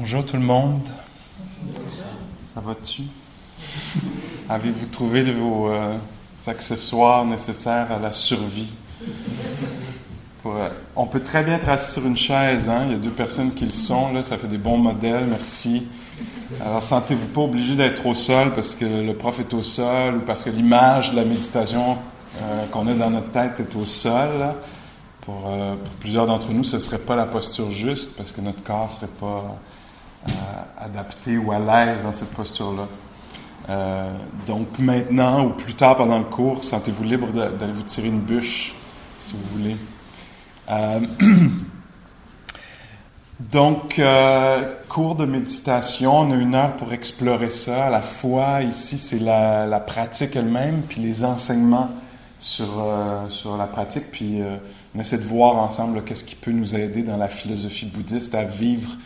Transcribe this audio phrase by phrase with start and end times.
[0.00, 0.88] Bonjour tout le monde.
[2.44, 3.02] Ça va-tu?
[4.48, 5.96] Avez-vous trouvé vos euh,
[6.46, 8.72] accessoires nécessaires à la survie?
[10.46, 12.84] Euh, on peut très bien être assis sur une chaise, hein?
[12.86, 15.88] il y a deux personnes qui le sont, là, ça fait des bons modèles, merci.
[16.64, 20.20] Alors sentez-vous pas obligé d'être au sol parce que le prof est au sol ou
[20.20, 21.98] parce que l'image de la méditation
[22.40, 24.28] euh, qu'on a dans notre tête est au sol.
[25.22, 28.62] Pour, pour, plusieurs d'entre nous, ce ne serait pas la posture juste parce que notre
[28.62, 29.58] corps ne serait pas
[30.78, 32.86] adapté ou à l'aise dans cette posture-là.
[33.68, 34.10] Euh,
[34.46, 38.74] donc maintenant ou plus tard pendant le cours, sentez-vous libre d'aller vous tirer une bûche
[39.22, 39.76] si vous voulez.
[40.70, 41.00] Euh,
[43.40, 44.00] donc,
[44.88, 47.86] cours de méditation, on a une heure pour explorer ça.
[47.86, 51.90] À la fois, ici, c'est la, la, pratique elle-même, puis les enseignements
[52.38, 52.68] sur,
[53.28, 54.40] sur la pratique, puis
[54.94, 58.44] on essaie de voir ensemble qu'est-ce qui peut nous aider dans la philosophie bouddhiste à
[58.44, 58.96] vivre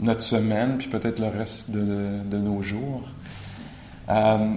[0.00, 3.02] notre semaine, puis peut-être le reste de, nos jours.
[4.10, 4.54] Euh,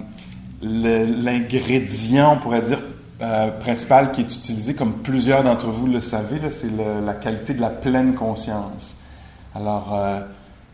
[0.62, 2.80] l'ingrédient, on pourrait dire,
[3.22, 6.70] euh, principal qui est utilisé, comme plusieurs d'entre vous le savez, c'est
[7.04, 8.96] la qualité de la pleine conscience.
[9.54, 10.20] Alors, euh,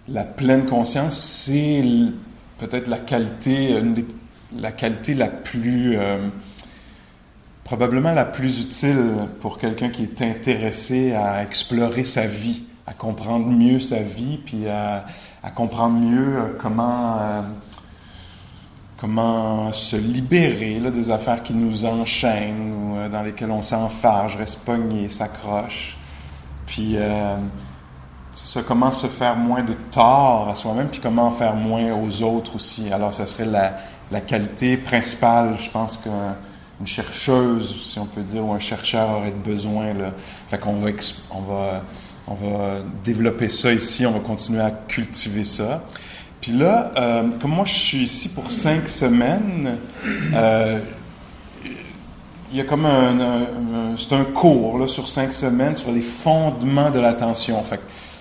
[0.09, 1.83] la pleine conscience, c'est
[2.59, 3.83] peut-être la qualité,
[4.59, 5.99] la qualité la plus,
[7.65, 13.47] probablement la plus utile pour quelqu'un qui est intéressé à explorer sa vie à comprendre
[13.47, 15.05] mieux sa vie, puis à,
[15.55, 17.43] comprendre mieux euh, comment, euh,
[18.99, 24.37] comment se libérer là, des affaires qui nous enchaînent ou euh, dans lesquelles on s'enfarge,
[24.37, 25.97] reste pogné, s'accroche.
[26.67, 26.97] Puis,
[28.35, 32.23] ça, comment se faire moins de tort à soi-même, puis comment en faire moins aux
[32.23, 32.91] autres aussi.
[32.91, 38.55] Alors, ça serait la, qualité principale, je pense qu'une chercheuse, si on peut dire, ou
[38.55, 39.93] un chercheur aurait besoin.
[39.93, 40.13] Là.
[40.49, 40.91] Fait qu'on va,
[41.31, 41.83] on va
[42.27, 45.83] on va développer ça ici, on va continuer à cultiver ça.
[46.41, 49.79] Puis là, euh, comme moi je suis ici pour cinq semaines,
[50.35, 50.79] euh,
[52.53, 57.01] il y a comme un, c'est un cours sur cinq semaines sur les fondements de
[57.01, 57.63] l'attention.
[57.63, 57.81] Fait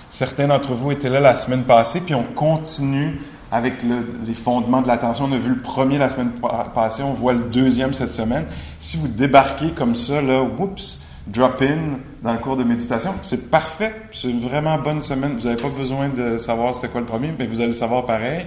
[0.10, 3.20] certains d'entre vous étaient là la semaine passée, puis on continue
[3.52, 5.26] avec les fondements de l'attention.
[5.30, 6.32] On a vu le premier la semaine
[6.74, 8.46] passée, on voit le deuxième cette semaine.
[8.80, 13.14] Si vous débarquez comme ça, là, oups, drop-in dans le cours de méditation.
[13.22, 13.94] C'est parfait.
[14.12, 15.36] C'est une vraiment bonne semaine.
[15.38, 18.46] Vous n'avez pas besoin de savoir c'était quoi le premier, mais vous allez savoir pareil.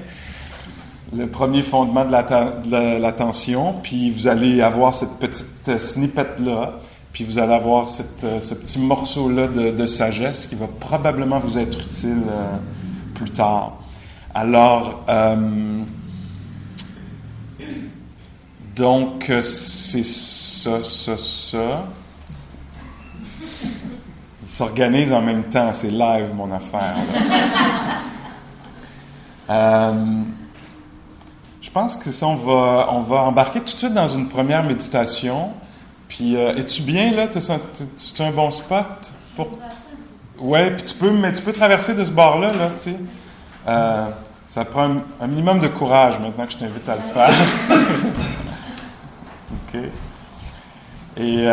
[1.16, 6.80] Le premier fondement de l'attention, puis vous allez avoir cette petite snippet-là,
[7.12, 11.78] puis vous allez avoir cette, ce petit morceau-là de, sagesse qui va probablement vous être
[11.80, 12.56] utile euh,
[13.14, 13.78] plus tard.
[14.34, 15.80] Alors, euh,
[18.74, 21.86] donc, c'est ça, ça, ça
[24.56, 25.70] s'organise en même temps.
[25.74, 26.96] C'est live, mon affaire.
[29.48, 30.22] Euh,
[31.62, 34.64] je pense que ça, on va, on va embarquer tout de suite dans une première
[34.64, 35.50] méditation.
[36.08, 37.28] Puis, euh, es-tu bien là?
[37.96, 39.12] C'est un bon spot?
[39.36, 39.56] Pour...
[40.40, 42.96] Ouais, puis tu peux, mais tu peux traverser de ce bord-là, là, tu sais.
[43.68, 44.08] Euh,
[44.48, 47.30] ça prend un, minimum de courage maintenant que je t'invite à le faire.
[49.52, 49.80] OK.
[51.18, 51.46] Et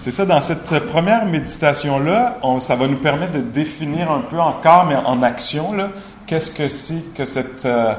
[0.00, 4.86] c'est ça, dans cette première méditation-là, ça va nous permettre de définir un peu encore,
[4.86, 5.74] mais en action,
[6.26, 7.92] qu'est-ce que c'est que cette euh,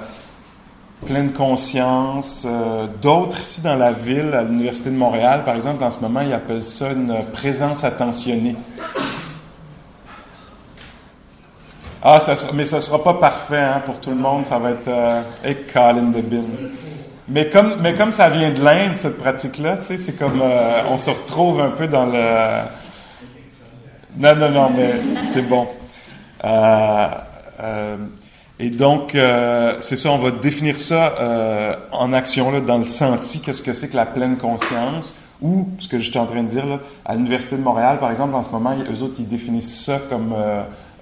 [1.06, 2.47] pleine conscience.
[2.50, 6.22] Euh, d'autres ici dans la ville, à l'Université de Montréal, par exemple, en ce moment,
[6.22, 8.56] ils appellent ça une présence attentionnée.
[12.03, 12.18] Ah,
[12.56, 15.22] mais ça ne sera pas parfait hein, pour tout le monde, ça va être euh,
[15.44, 16.41] hey, de Bin.
[17.27, 21.09] Mais comme, mais comme ça vient de l'Inde, cette pratique-là, c'est comme euh, on se
[21.09, 22.61] retrouve un peu dans le.
[24.17, 24.93] Non, non, non, mais
[25.23, 25.67] c'est bon.
[26.43, 27.07] Euh,
[27.61, 27.97] euh,
[28.59, 29.17] et donc,
[29.81, 33.89] c'est ça, on va définir ça en action, là, dans le senti, qu'est-ce que c'est
[33.89, 37.55] que la pleine conscience, ou ce que j'étais en train de dire, là, à l'Université
[37.55, 40.35] de Montréal, par exemple, en ce moment, eux autres, ils définissent ça comme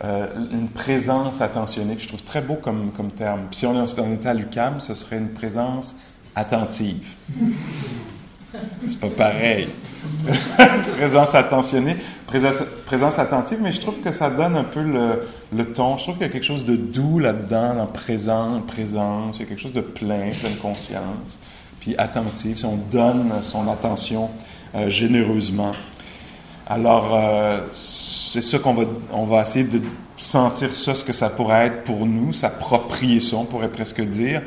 [0.02, 3.42] une présence attentionnée, que je trouve très beau comme, comme terme.
[3.50, 5.96] Puis si on, on était à l'UCAM, ce serait une présence
[6.36, 7.16] attentive.
[8.88, 9.70] C'est pas pareil.
[10.98, 15.98] présence attentionnée, présence, attentive, mais je trouve que ça donne un peu le, ton.
[15.98, 19.44] Je trouve qu'il y a quelque chose de doux là-dedans, dans présent, présence, il y
[19.44, 21.38] a quelque chose de plein, pleine conscience,
[21.80, 24.30] puis attentive, si on donne son attention
[24.76, 25.74] euh, généreusement.
[26.70, 29.82] Alors, euh, c'est ça qu'on va, essayer de
[30.18, 34.44] sentir ça, ce que ça pourrait être pour nous, s'approprier ça, on pourrait presque dire,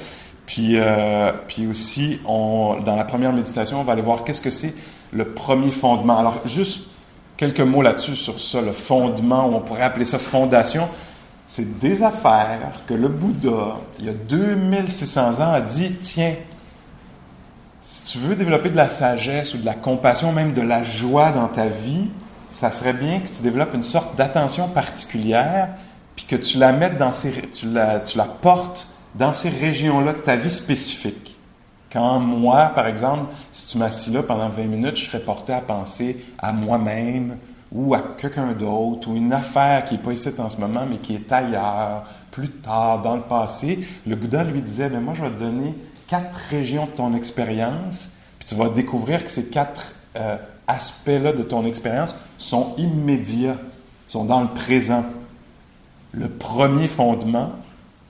[0.46, 1.32] puis, euh,
[1.68, 4.74] aussi, dans la première méditation, on va aller voir qu'est-ce que c'est
[5.12, 6.18] le premier fondement.
[6.18, 6.86] Alors, juste
[7.36, 10.88] quelques mots là-dessus sur ça, le fondement, on pourrait appeler ça fondation.
[11.48, 16.34] c'est des affaires que le Bouddha, il y a 2600 ans, a dit, tiens,
[17.92, 21.30] si tu veux développer de la sagesse ou de la compassion, même de la joie
[21.30, 22.06] dans ta vie,
[22.50, 25.68] ça serait bien que tu développes une sorte d'attention particulière,
[26.16, 30.14] puis que tu la mettes dans ces, tu la, tu la portes dans ces régions-là
[30.14, 31.36] de ta vie spécifique.
[31.92, 35.60] Quand moi, par exemple, si tu m'assis là pendant 20 minutes, je serais porté à
[35.60, 37.36] penser à moi-même,
[37.70, 40.96] ou à quelqu'un d'autre, ou une affaire qui n'est pas ici en ce moment, mais
[40.96, 45.20] qui est ailleurs, plus tard, dans le passé, le Bouddha lui disait, mais moi je
[45.20, 45.74] vais te donner
[46.12, 50.36] quatre régions de ton expérience, puis tu vas découvrir que ces quatre euh,
[50.68, 53.56] aspects-là de ton expérience sont immédiats,
[54.08, 55.06] sont dans le présent.
[56.12, 57.52] Le premier fondement,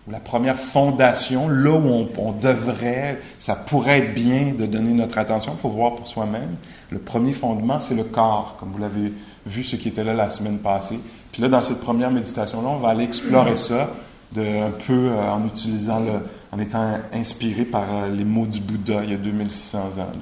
[0.08, 4.94] ou la première fondation, là où on, on, devrait, ça pourrait être bien de donner
[4.94, 6.56] notre attention, il faut voir pour soi-même.
[6.90, 9.12] Le premier fondement, c'est le corps, comme vous l'avez
[9.46, 10.98] vu ce qui était là la semaine passée.
[11.30, 13.90] Puis là, dans cette première méditation-là, on va aller explorer ça
[14.34, 16.12] de, un peu euh, en utilisant le,
[16.52, 20.12] en étant inspiré par euh, les mots du Bouddha il y a 2600 ans.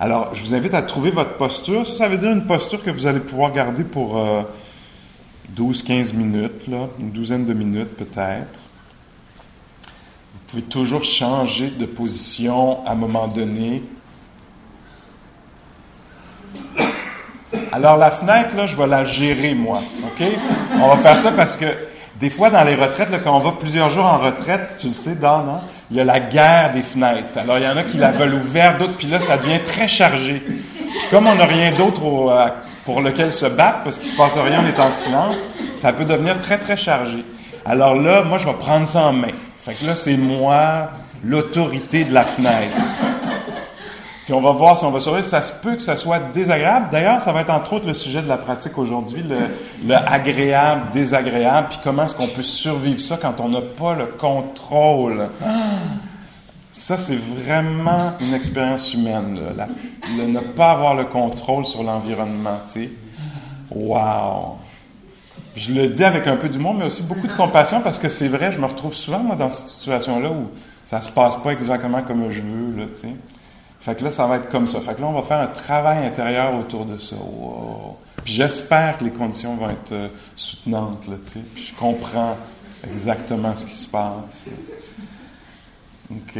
[0.00, 1.86] Alors, je vous invite à trouver votre posture.
[1.86, 4.42] Ça, ça veut dire une posture que vous allez pouvoir garder pour euh,
[5.56, 8.60] 12-15 minutes, là, une douzaine de minutes peut-être.
[10.34, 13.82] Vous pouvez toujours changer de position à un moment donné.
[17.72, 19.80] Alors la fenêtre, là, je vais la gérer, moi.
[20.04, 20.26] OK?
[20.80, 21.66] On va faire ça parce que
[22.20, 24.94] des fois, dans les retraites, là, quand on va plusieurs jours en retraite, tu le
[24.94, 25.60] sais, Dan, non?
[25.90, 27.38] il y a la guerre des fenêtres.
[27.38, 29.86] Alors, il y en a qui la veulent ouverte, d'autres, puis là, ça devient très
[29.86, 30.42] chargé.
[30.44, 32.00] Puis comme on n'a rien d'autre
[32.84, 35.38] pour lequel se battre, parce qu'il ne se passe rien, on est en silence,
[35.76, 37.24] ça peut devenir très, très chargé.
[37.64, 39.32] Alors là, moi, je vais prendre ça en main.
[39.62, 40.90] Fait que là, c'est moi,
[41.24, 42.76] l'autorité de la fenêtre.
[44.28, 45.26] Puis on va voir si on va survivre.
[45.26, 46.88] Ça se peut que ça soit désagréable.
[46.92, 49.38] D'ailleurs, ça va être entre autres le sujet de la pratique aujourd'hui, le,
[49.86, 54.04] le, agréable, désagréable, puis comment est-ce qu'on peut survivre ça quand on n'a pas le
[54.04, 55.30] contrôle.
[56.72, 59.40] Ça, c'est vraiment une expérience humaine.
[59.56, 59.66] Là.
[60.14, 62.90] le ne pas avoir le contrôle sur l'environnement, tu sais.
[63.70, 64.58] Wow!
[65.56, 68.28] Je le dis avec un peu d'humour, mais aussi beaucoup de compassion parce que c'est
[68.28, 70.50] vrai, je me retrouve souvent moi, dans cette situation-là où
[70.84, 73.14] ça se passe pas exactement comme je veux, là, tu sais.
[73.88, 74.82] Fait que là, ça va être comme ça.
[74.82, 77.16] Fait que là, on va faire un travail intérieur autour de ça.
[78.22, 81.40] Puis j'espère que les conditions vont être euh, soutenantes, là, tu sais.
[81.54, 82.36] Puis je comprends
[82.86, 84.44] exactement ce qui se passe.
[86.10, 86.38] OK.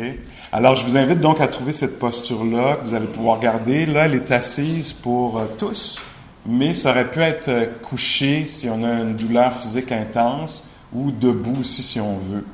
[0.53, 3.87] Alors, je vous invite donc à trouver cette posture-là que vous allez pouvoir garder.
[3.87, 6.03] Là, elle est assise pour euh, tous,
[6.45, 11.11] mais ça aurait pu être euh, couché si on a une douleur physique intense ou
[11.13, 12.45] debout aussi si on veut.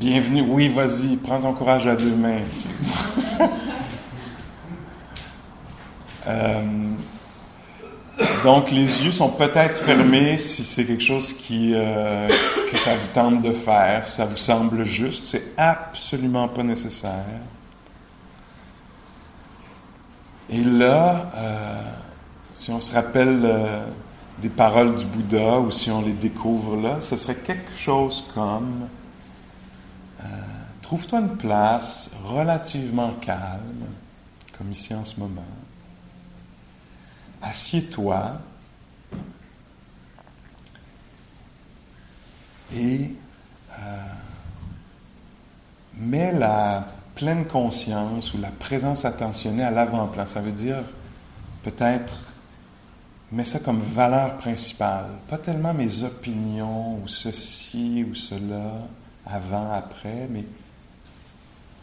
[0.00, 0.46] Bienvenue.
[0.48, 2.40] Oui, vas-y, prends ton courage à deux mains.
[6.26, 6.62] euh,
[8.42, 12.26] donc, les yeux sont peut-être fermés si c'est quelque chose qui, euh,
[12.72, 15.26] que ça vous tente de faire, si ça vous semble juste.
[15.26, 17.42] C'est absolument pas nécessaire.
[20.48, 21.82] Et là, euh,
[22.54, 23.84] si on se rappelle euh,
[24.40, 28.88] des paroles du Bouddha ou si on les découvre là, ce serait quelque chose comme
[30.20, 30.26] euh,
[30.82, 33.86] trouve-toi une place relativement calme,
[34.56, 35.42] comme ici en ce moment.
[37.42, 38.38] Assieds-toi
[42.74, 43.16] et
[43.78, 43.96] euh,
[45.96, 50.26] mets la pleine conscience ou la présence attentionnée à l'avant-plan.
[50.26, 50.82] Ça veut dire
[51.62, 52.14] peut-être
[53.32, 58.88] mets ça comme valeur principale, pas tellement mes opinions ou ceci ou cela
[59.26, 60.44] avant, après, mais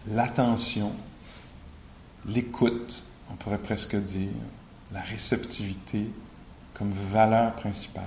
[0.08, 0.92] l'attention,
[2.26, 4.32] l'écoute, on pourrait presque dire,
[4.92, 6.10] la réceptivité
[6.74, 8.06] comme valeur principale.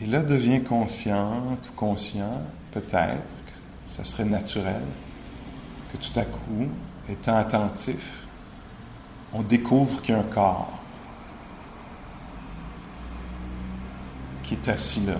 [0.00, 4.82] Et là, devient consciente ou conscient, peut-être, que ça serait naturel,
[5.92, 6.68] que tout à coup,
[7.08, 8.26] étant attentif,
[9.32, 10.81] on découvre qu'il y a un corps.
[14.52, 15.14] Est assis là.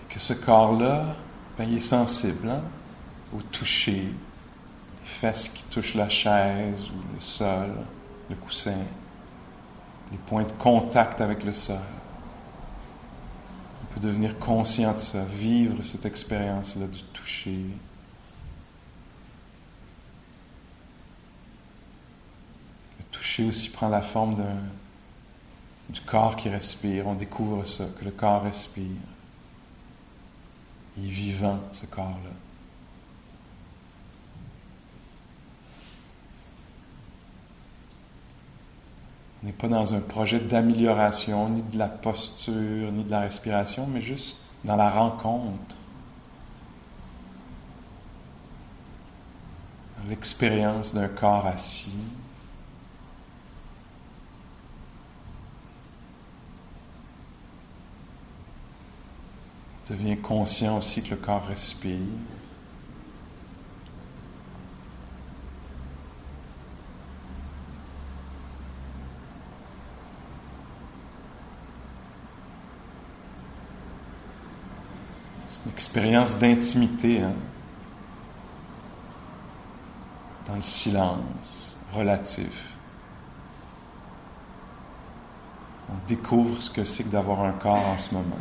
[0.00, 1.04] Et que ce corps-là,
[1.56, 2.62] ben, il est sensible hein,
[3.34, 4.12] au toucher, les
[5.04, 7.72] fesses qui touchent la chaise ou le sol,
[8.28, 8.74] le coussin,
[10.10, 11.78] les points de contact avec le sol
[13.94, 17.58] peut devenir conscient de ça, vivre cette expérience-là du toucher.
[22.98, 24.36] Le toucher aussi prend la forme
[25.88, 27.06] du corps qui respire.
[27.06, 28.86] On découvre ça, que le corps respire.
[30.96, 32.30] Il est vivant, ce corps-là.
[39.42, 43.86] On n'est pas dans un projet d'amélioration, ni de la posture, ni de la respiration,
[43.86, 45.76] mais juste dans la rencontre.
[50.08, 51.92] L'expérience d'un corps assis.
[59.88, 61.98] Devient conscient aussi que le corps respire.
[75.80, 77.32] Expérience d'intimité hein,
[80.46, 82.76] dans le silence relatif.
[85.88, 88.36] On découvre ce que c'est que d'avoir un corps en ce moment.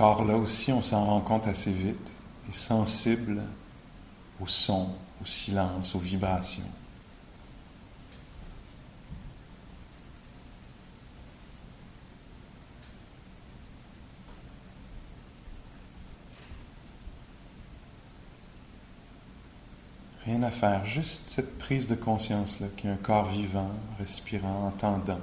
[0.00, 2.10] Corps-là aussi, on s'en rend compte assez vite,
[2.48, 3.42] est sensible
[4.40, 4.88] au son,
[5.22, 6.62] au silence, aux vibrations.
[20.24, 25.20] Rien à faire, juste cette prise de conscience-là, qui est un corps vivant, respirant, entendant.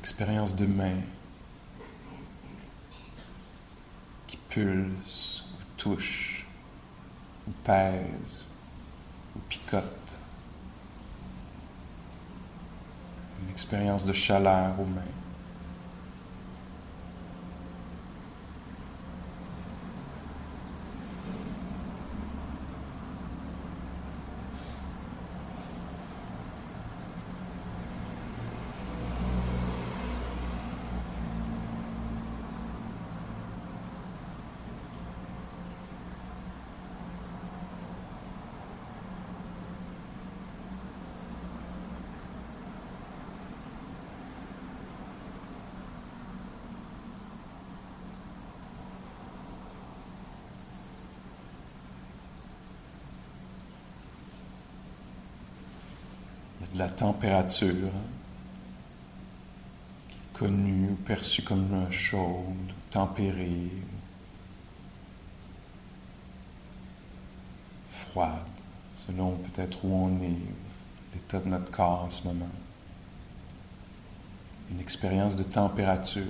[0.00, 0.96] Expérience de main
[4.26, 6.46] qui pulse ou touche
[7.46, 8.46] ou pèse
[9.36, 9.84] ou picote.
[13.42, 15.02] Une expérience de chaleur aux mains.
[56.80, 57.90] la température,
[60.34, 63.70] connue ou perçue comme chaude, tempérée,
[67.90, 68.44] froide,
[68.94, 72.50] selon peut-être où on est, l'état de notre corps en ce moment.
[74.70, 76.22] Une expérience de température.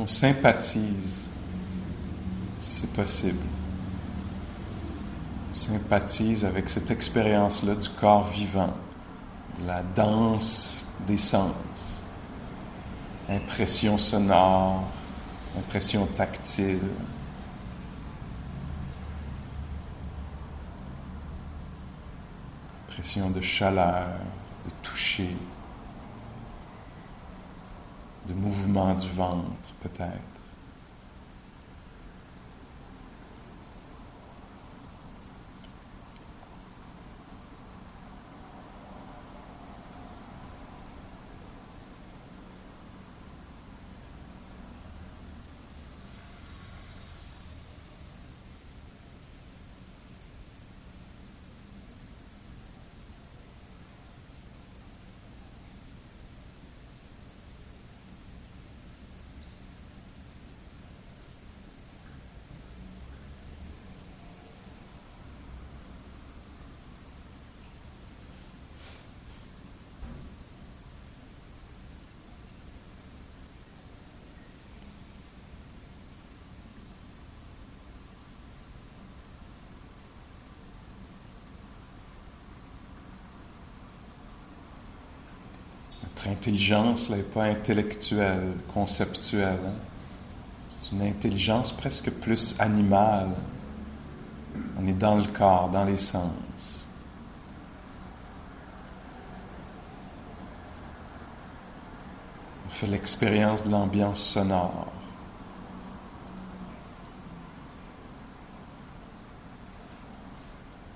[0.00, 1.28] On sympathise,
[2.58, 3.44] c'est possible.
[5.50, 8.74] On sympathise avec cette expérience-là du corps vivant,
[9.60, 12.02] de la danse des sens,
[13.28, 14.84] impression sonore,
[15.58, 16.78] impression tactile.
[22.88, 24.08] Impression de chaleur,
[24.64, 25.30] de toucher
[28.30, 30.39] de mouvement du ventre peut-être.
[86.20, 89.58] Notre intelligence n'est pas intellectuelle, conceptuelle.
[89.64, 89.72] Hein.
[90.68, 93.30] C'est une intelligence presque plus animale.
[94.78, 96.84] On est dans le corps, dans les sens.
[102.66, 104.88] On fait l'expérience de l'ambiance sonore.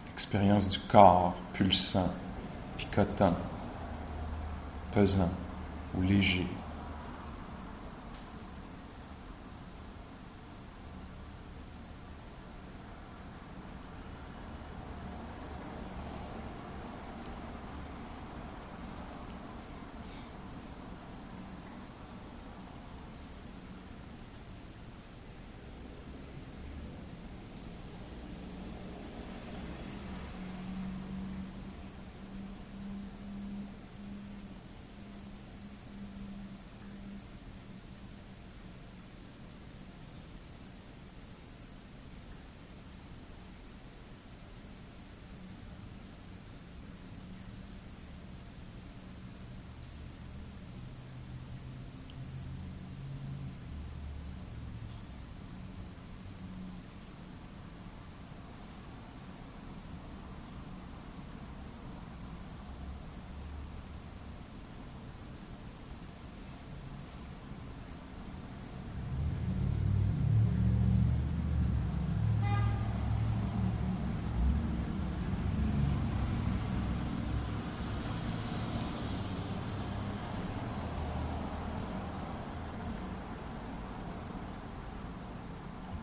[0.09, 2.13] L'expérience du corps pulsant,
[2.77, 3.35] picotant
[4.95, 5.31] pesant
[5.97, 6.47] ou léger.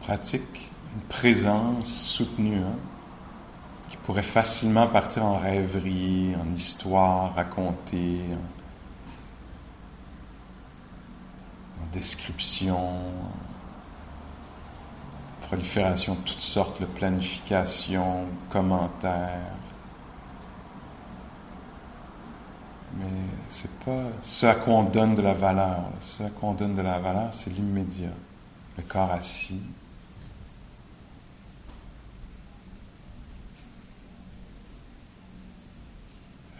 [0.02, 2.76] Pratique une présence soutenue hein,
[3.90, 8.20] qui pourrait facilement partir en rêverie, en histoire racontée,
[11.82, 13.32] en, description, en
[15.48, 19.52] prolifération de toutes sortes de planification, commentaires.
[22.98, 23.06] Mais
[23.50, 25.84] c'est pas ce à quoi on donne de la valeur.
[26.02, 28.10] Ce à quoi on donne de la valeur, c'est l'immédiat.
[28.78, 29.62] Le corps assis,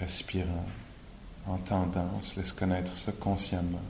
[0.02, 0.66] respirant,
[1.48, 3.82] entendant, on se laisse connaître ça consciemment.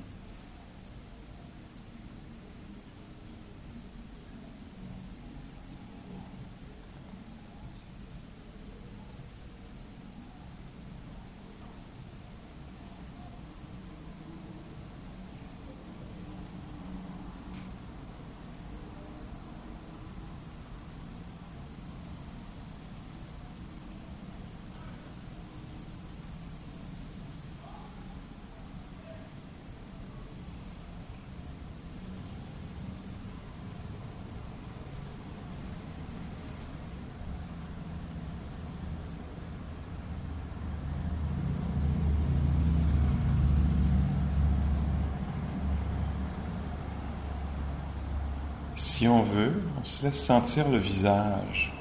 [49.01, 51.73] Si on veut, on se laisse sentir le visage.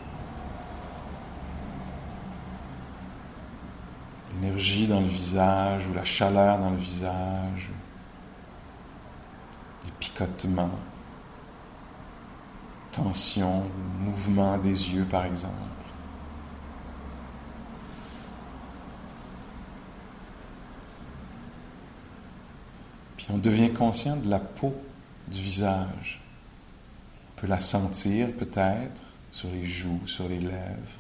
[4.33, 7.68] L'énergie dans le visage ou la chaleur dans le visage,
[9.85, 10.70] les picotements,
[12.90, 13.64] tension,
[13.98, 15.52] mouvement des yeux par exemple.
[23.18, 24.74] Puis on devient conscient de la peau
[25.28, 26.20] du visage
[27.40, 29.00] peut la sentir peut-être
[29.33, 30.98] sur les joues, sur les lèvres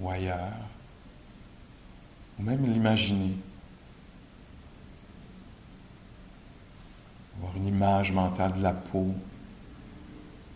[0.00, 0.68] ou ailleurs,
[2.38, 3.36] ou même l'imaginer.
[7.36, 9.14] Avoir une image mentale de la peau,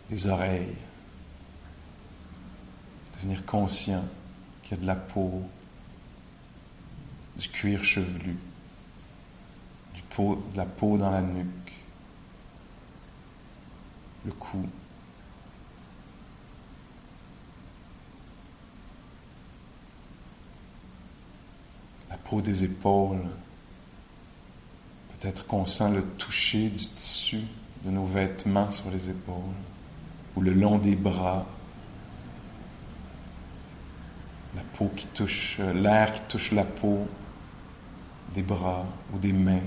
[0.08, 0.76] des oreilles,
[3.16, 4.04] devenir conscient
[4.62, 5.42] qu'il y a de la peau,
[7.36, 8.36] du cuir chevelu,
[9.94, 11.57] de la peau dans la nuque
[14.24, 14.66] le cou.
[22.10, 23.26] La peau des épaules.
[25.18, 27.40] Peut-être qu'on sent le toucher du tissu
[27.84, 29.54] de nos vêtements sur les épaules
[30.36, 31.46] ou le long des bras.
[34.54, 37.06] La peau qui touche, euh, l'air qui touche la peau
[38.34, 39.60] des bras ou des mains.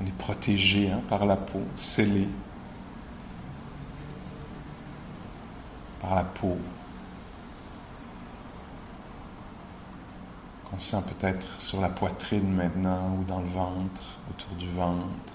[0.00, 2.26] On est protégé hein, par la peau, scellé.
[6.00, 6.56] par la peau.
[10.64, 15.34] Qu'on sent peut-être sur la poitrine maintenant ou dans le ventre, autour du ventre.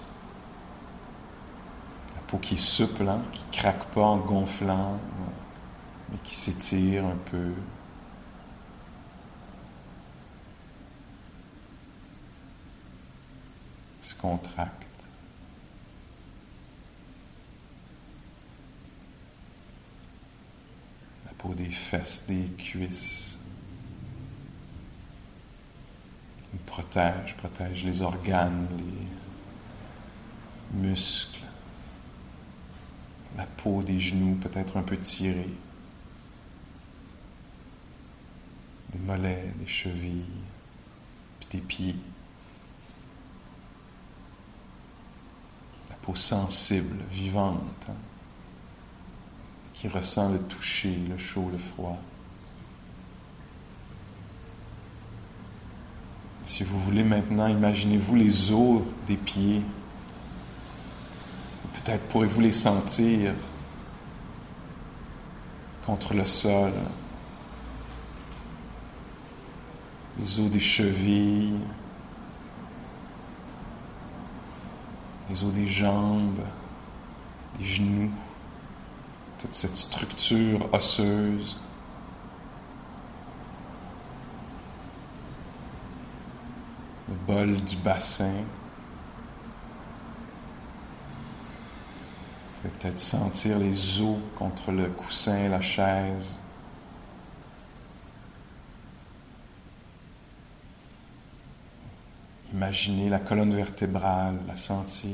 [2.14, 4.98] La peau qui est souple, hein, qui craque pas en gonflant,
[6.10, 7.52] mais qui s'étire un peu.
[14.06, 14.82] se contracte.
[21.24, 23.38] La peau des fesses, des cuisses.
[26.52, 29.06] Il protège, protège les organes, les
[30.80, 31.44] muscles,
[33.36, 35.54] la peau des genoux peut-être un peu tirée,
[38.92, 40.24] des mollets, des chevilles,
[41.38, 41.96] puis des pieds.
[46.14, 47.94] Sensible, vivante, hein,
[49.74, 51.98] qui ressent le toucher, le chaud, le froid.
[56.44, 59.62] Si vous voulez maintenant, imaginez-vous les os des pieds.
[61.74, 63.34] Peut-être pourrez-vous les sentir
[65.84, 66.72] contre le sol.
[70.20, 71.58] Les os des chevilles,
[75.28, 76.40] les os des jambes,
[77.58, 78.10] les genoux,
[79.38, 81.58] toute cette structure osseuse.
[87.08, 88.32] Le bol du bassin.
[92.62, 96.34] Vous pouvez peut-être sentir les os contre le coussin, la chaise.
[102.56, 105.10] Imaginez la colonne vertébrale, la sentir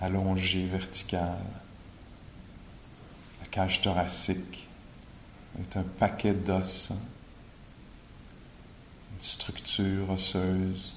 [0.00, 1.38] allongée, verticale.
[3.40, 4.66] La cage thoracique
[5.60, 6.96] est un paquet d'os, une
[9.20, 10.96] structure osseuse,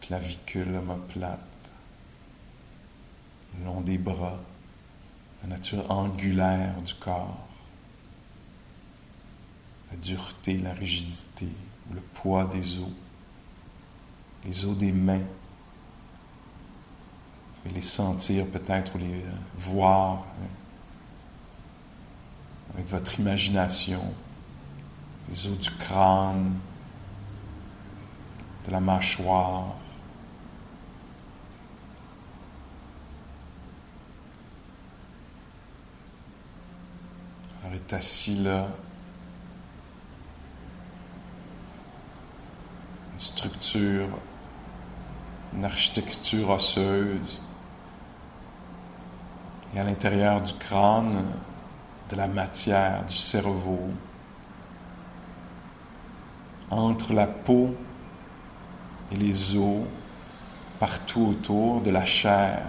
[0.00, 1.40] clavicule omoplate,
[3.58, 4.38] le long des bras,
[5.42, 7.48] la nature angulaire du corps,
[9.94, 11.48] la dureté, la rigidité
[11.92, 12.88] le poids des os,
[14.44, 15.22] les os des mains.
[17.64, 20.48] Vous les sentir peut-être ou les euh, voir hein,
[22.74, 24.02] avec votre imagination,
[25.28, 26.58] les os du crâne,
[28.66, 29.76] de la mâchoire.
[37.62, 38.68] Alors, est assis là,
[43.24, 44.08] structure,
[45.54, 47.40] une architecture osseuse.
[49.74, 51.24] Et à l'intérieur du crâne,
[52.10, 53.88] de la matière, du cerveau.
[56.70, 57.74] Entre la peau
[59.10, 59.86] et les os,
[60.78, 62.62] partout autour, de la chair,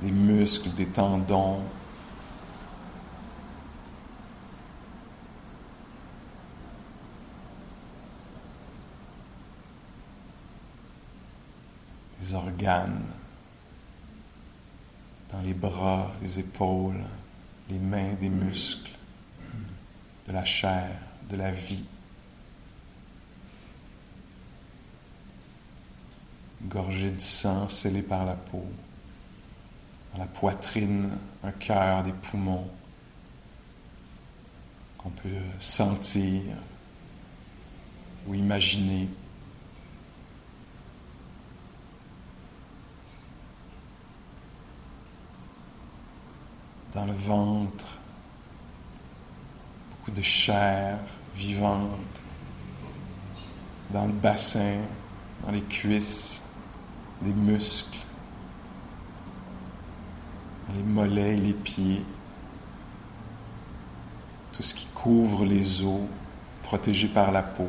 [0.00, 1.60] des muscles, des tendons,
[12.32, 13.04] organes,
[15.32, 17.02] dans les bras, les épaules,
[17.68, 18.90] les mains, des muscles,
[20.26, 20.90] de la chair,
[21.28, 21.84] de la vie.
[26.62, 28.64] Gorgée de sang scellée par la peau,
[30.12, 31.10] dans la poitrine,
[31.44, 32.68] un cœur, des poumons
[34.98, 36.42] qu'on peut sentir
[38.26, 39.08] ou imaginer
[46.96, 47.98] dans le ventre,
[49.90, 50.96] beaucoup de chair
[51.34, 51.90] vivante,
[53.90, 54.78] dans le bassin,
[55.44, 56.40] dans les cuisses,
[57.20, 57.98] des muscles,
[60.74, 62.02] les mollets et les pieds,
[64.54, 66.00] tout ce qui couvre les os,
[66.62, 67.68] protégé par la peau.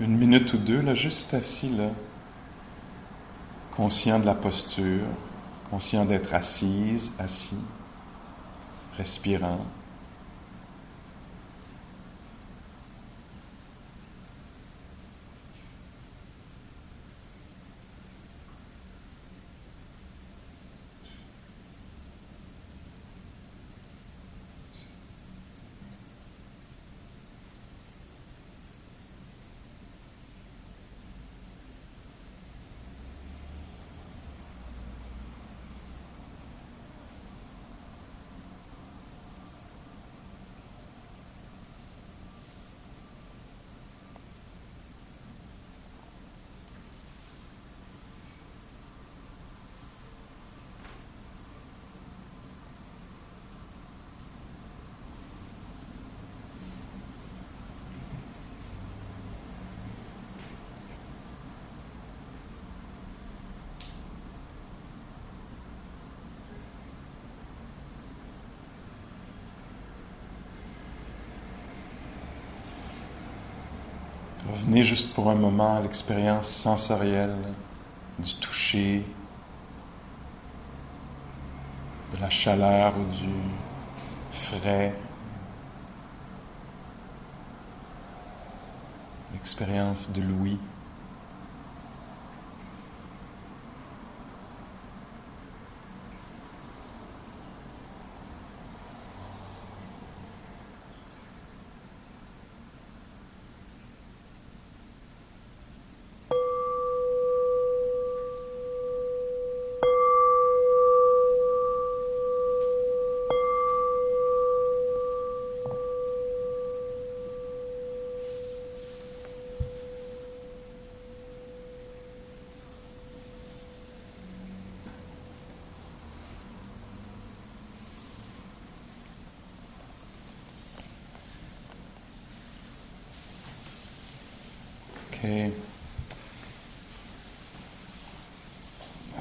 [0.00, 1.90] Une minute ou deux, là, juste assis, là,
[3.76, 5.04] conscient de la posture,
[5.70, 7.58] conscient d'être assise, assis,
[8.96, 9.60] respirant.
[74.82, 77.34] Juste pour un moment l'expérience sensorielle
[78.18, 79.02] du toucher,
[82.14, 83.32] de la chaleur ou du
[84.32, 84.92] frais.
[89.32, 90.58] L'expérience de l'ouïe.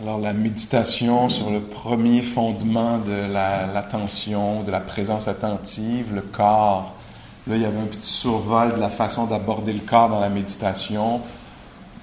[0.01, 3.31] Alors la méditation sur le premier fondement de
[3.73, 6.93] l'attention, de la présence attentive, le corps.
[7.47, 10.29] Là, il y avait un petit survol de la façon d'aborder le corps dans la
[10.29, 11.21] méditation.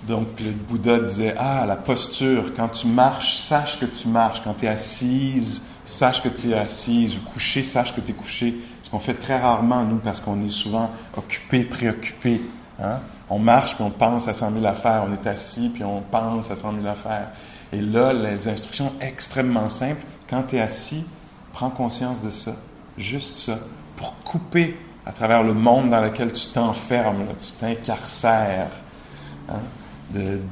[0.09, 4.41] Donc le Bouddha disait, ah, la posture, quand tu marches, sache que tu marches.
[4.43, 7.17] Quand tu es assise, sache que tu es assise.
[7.17, 8.55] Ou couché, sache que tu es couché.
[8.83, 12.41] Ce qu'on fait très rarement, nous, parce qu'on est souvent occupé, préoccupé.
[12.83, 13.01] Hein?
[13.35, 15.07] On marche, puis on pense à 100 000 affaires.
[15.09, 17.29] On est assis, puis on pense à 100 000 affaires.
[17.73, 20.03] Et là, les instructions extrêmement simples.
[20.29, 21.07] Quand tu es assis,
[21.55, 22.53] prends conscience de ça.
[22.99, 23.59] Juste ça.
[23.97, 28.69] Pour couper à travers le monde dans lequel tu t'enfermes, tu t'incarcères
[29.49, 29.61] hein,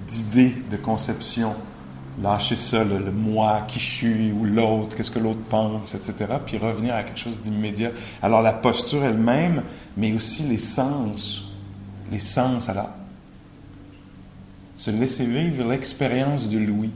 [0.09, 1.57] d'idées, de, conceptions.
[2.23, 6.15] Lâcher ça, le, le, moi, qui je suis, ou l'autre, qu'est-ce que l'autre pense, etc.
[6.47, 7.91] Puis revenir à quelque chose d'immédiat.
[8.23, 9.65] Alors la posture elle-même,
[9.99, 11.50] mais aussi les sens
[12.11, 12.91] les sens alors.
[14.77, 16.93] Se laisser vivre l'expérience de l'ouïe.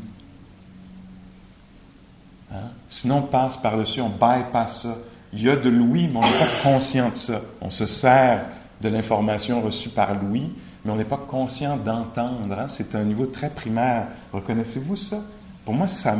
[2.53, 2.71] Hein?
[2.89, 4.97] Sinon, on passe par-dessus, on bypass ça.
[5.33, 7.41] Il y a de l'ouïe, mais on n'est pas conscient de ça.
[7.61, 8.47] On se sert
[8.81, 10.51] de l'information reçue par l'ouïe,
[10.85, 12.59] mais on n'est pas conscient d'entendre.
[12.59, 12.67] Hein?
[12.69, 14.07] C'est un niveau très primaire.
[14.33, 15.21] Reconnaissez-vous ça?
[15.65, 16.17] Pour moi, ça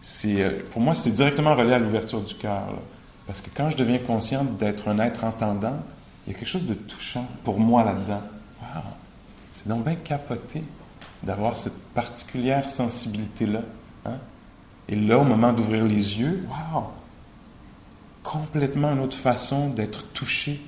[0.00, 2.74] c'est, euh, pour moi, c'est directement relié à l'ouverture du cœur.
[3.26, 5.76] Parce que quand je deviens conscient d'être un être entendant,
[6.26, 8.22] il y a quelque chose de touchant pour moi là-dedans.
[8.60, 8.82] Wow!
[9.52, 10.62] C'est donc bien capoté
[11.22, 13.62] d'avoir cette particulière sensibilité-là.
[14.06, 14.18] Hein?
[14.88, 16.84] Et là, au moment d'ouvrir les yeux, wow!
[18.22, 20.60] Complètement une autre façon d'être touché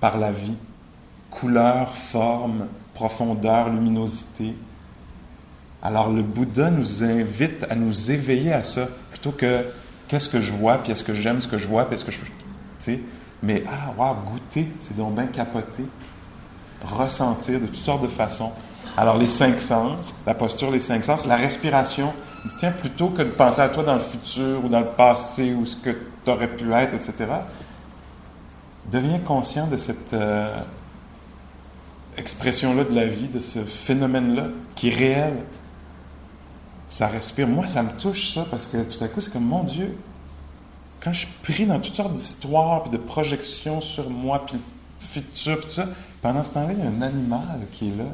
[0.00, 0.56] par la vie.
[1.30, 4.54] Couleur, forme, profondeur, luminosité.
[5.82, 9.64] Alors le Bouddha nous invite à nous éveiller à ça, plutôt que
[10.08, 12.12] qu'est-ce que je vois, puis est-ce que j'aime ce que je vois, puis est-ce que
[12.12, 12.18] je...
[12.18, 12.26] Tu
[12.80, 13.00] sais,
[13.42, 15.84] mais, ah, wow, goûter, c'est donc bien capoté.
[16.84, 18.52] Ressentir de toutes sortes de façons.
[18.96, 22.12] Alors, les cinq sens, la posture, les cinq sens, la respiration.
[22.44, 24.86] Il dit, tiens, plutôt que de penser à toi dans le futur ou dans le
[24.86, 27.14] passé ou ce que tu aurais pu être, etc.,
[28.90, 30.60] deviens conscient de cette euh,
[32.16, 35.34] expression-là de la vie, de ce phénomène-là qui est réel.
[36.88, 37.48] Ça respire.
[37.48, 39.96] Moi, ça me touche, ça, parce que tout à coup, c'est comme, mon Dieu,
[41.02, 45.60] quand je pris dans toutes sortes d'histoires, puis de projections sur moi, puis le futur,
[45.60, 45.88] puis ça,
[46.20, 48.06] pendant ce temps-là, il y a un animal qui est là,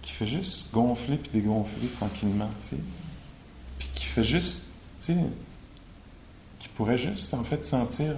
[0.00, 2.82] qui fait juste gonfler puis dégonfler tranquillement, tu sais.
[3.78, 4.62] Puis qui fait juste,
[5.00, 5.16] tu sais,
[6.58, 8.14] qui pourrait juste, en fait, sentir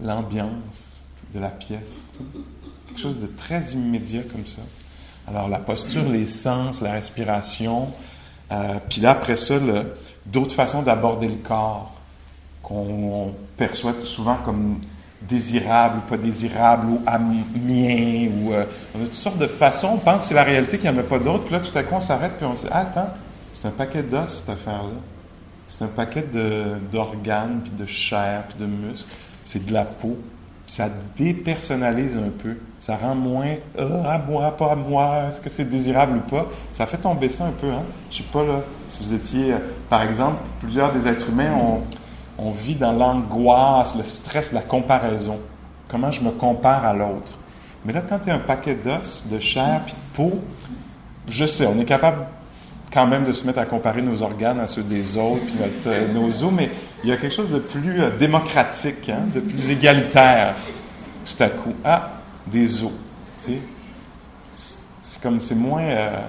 [0.00, 1.02] l'ambiance
[1.34, 2.08] de la pièce.
[2.86, 4.62] Quelque chose de très immédiat comme ça.
[5.26, 7.90] Alors, la posture, les sens, la respiration,
[8.50, 9.58] euh, puis là, après ça,
[10.26, 11.93] d'autres façons d'aborder le corps
[12.64, 14.80] qu'on perçoit souvent comme
[15.28, 17.00] désirable ou pas désirable ou
[17.58, 19.92] mien ou euh, on a toutes sortes de façons.
[19.94, 21.44] On pense que c'est la réalité qu'il n'y en a pas d'autres.
[21.44, 23.10] Puis là, tout à coup, on s'arrête puis on se dit ah, attends,
[23.54, 25.00] c'est un paquet d'os cette affaire-là.
[25.68, 26.24] C'est un paquet
[26.92, 29.08] d'organes puis de chair puis de muscles.
[29.44, 30.16] C'est de la peau.
[30.66, 32.56] ça dépersonnalise un peu.
[32.80, 36.46] Ça rend moins ah, à moi, pas à moi, est-ce que c'est désirable ou pas?
[36.72, 37.68] Ça fait tomber ça un peu.
[37.68, 37.82] Hein?
[38.10, 41.80] Je sais pas là, si vous étiez, euh, par exemple, plusieurs des êtres humains ont
[42.38, 45.38] on vit dans l'angoisse, le stress, la comparaison.
[45.88, 47.32] Comment je me compare à l'autre.
[47.84, 50.42] Mais là, quand tu es un paquet d'os, de chair puis de peau,
[51.28, 52.26] je sais, on est capable
[52.92, 56.12] quand même de se mettre à comparer nos organes à ceux des autres, puis euh,
[56.12, 56.70] nos os, mais
[57.02, 60.54] il y a quelque chose de plus euh, démocratique, hein, de plus égalitaire,
[61.24, 61.74] tout à coup.
[61.84, 62.10] Ah,
[62.46, 62.92] des os.
[63.36, 63.60] C'est
[65.22, 65.82] comme, c'est moins...
[65.82, 66.20] Euh,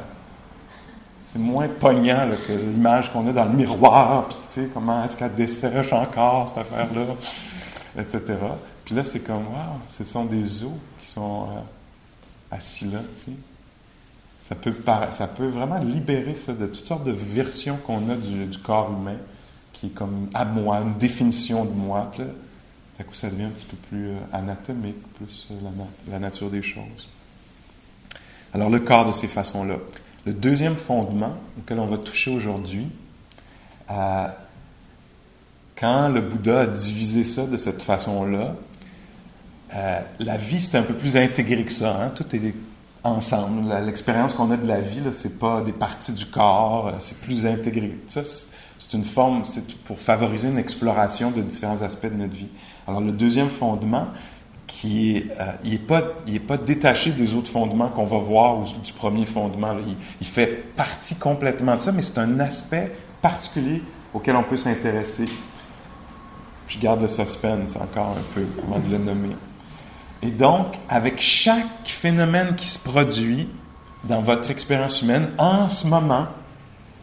[1.36, 5.18] c'est moins poignant que l'image qu'on a dans le miroir, puis tu sais, comment est-ce
[5.18, 7.14] qu'elle dessèche encore, cette affaire-là,
[8.02, 8.22] etc.
[8.86, 13.24] Puis là, c'est comme, wow, ce sont des os qui sont, euh, assis là, tu
[13.24, 13.38] sais.
[14.40, 14.74] Ça peut,
[15.12, 19.18] ça peut vraiment libérer ça de toutes sortes de versions qu'on a du, corps humain,
[19.74, 22.12] qui est comme à moi, une définition de moi.
[22.14, 22.30] Puis là,
[22.98, 25.56] d'un coup, ça devient un petit peu plus euh, anatomique, plus euh,
[26.10, 27.10] la, nature des choses.
[28.54, 29.76] Alors, le corps de ces façons-là.
[30.26, 32.88] Le deuxième fondement auquel on va toucher aujourd'hui,
[33.92, 34.28] euh,
[35.76, 38.56] quand le Bouddha a divisé ça de cette façon-là,
[40.20, 42.02] la vie, c'est un peu plus intégré que ça.
[42.02, 42.12] Hein.
[42.16, 42.56] Tout est
[43.04, 43.74] ensemble.
[43.86, 47.46] L'expérience qu'on a de la vie, ce n'est pas des parties du corps, c'est plus
[47.46, 47.98] intégré.
[48.08, 48.22] Ça,
[48.78, 52.50] c'est une forme, c'est pour favoriser une exploration de différents aspects de notre vie.
[52.88, 54.08] Alors, le deuxième fondement,
[54.68, 56.02] qui est, euh, n'est pas,
[56.48, 59.74] pas détaché des autres fondements qu'on va voir ou du premier fondement.
[59.86, 63.82] Il, il, fait partie complètement de ça, mais c'est un aspect particulier
[64.14, 65.26] auquel on peut s'intéresser.
[66.68, 69.36] Je garde le suspense encore un peu avant de le nommer.
[70.24, 73.48] Et donc, avec chaque phénomène qui se produit
[74.06, 76.28] dans votre expérience humaine, en ce moment,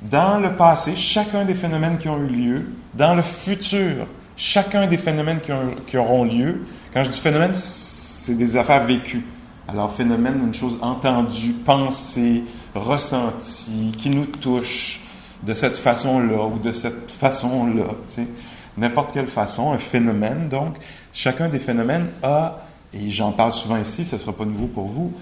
[0.03, 4.97] dans le passé, chacun des phénomènes qui ont eu lieu, dans le futur, chacun des
[4.97, 5.39] phénomènes
[5.87, 9.25] qui, auront lieu, quand je dis phénomène, c'est des affaires vécues.
[9.69, 15.01] Alors, phénomène, une chose entendue, pensée, ressentie, qui nous touche
[15.43, 17.85] de cette façon-là ou de cette façon-là,
[18.77, 20.49] n'importe quelle façon, un phénomène.
[20.49, 20.77] Donc,
[21.13, 22.59] chacun des phénomènes a,
[22.93, 25.13] et j'en parle souvent ici, ce ne sera pas nouveau pour vous,